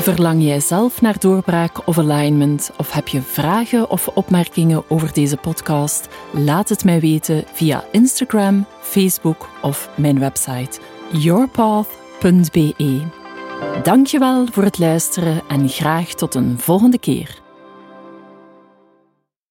[0.00, 2.70] Verlang jij zelf naar doorbraak of alignment?
[2.76, 6.08] Of heb je vragen of opmerkingen over deze podcast?
[6.32, 10.80] Laat het mij weten via Instagram, Facebook of mijn website
[11.12, 13.24] yourpath.be.
[13.82, 17.45] Dankjewel voor het luisteren en graag tot een volgende keer.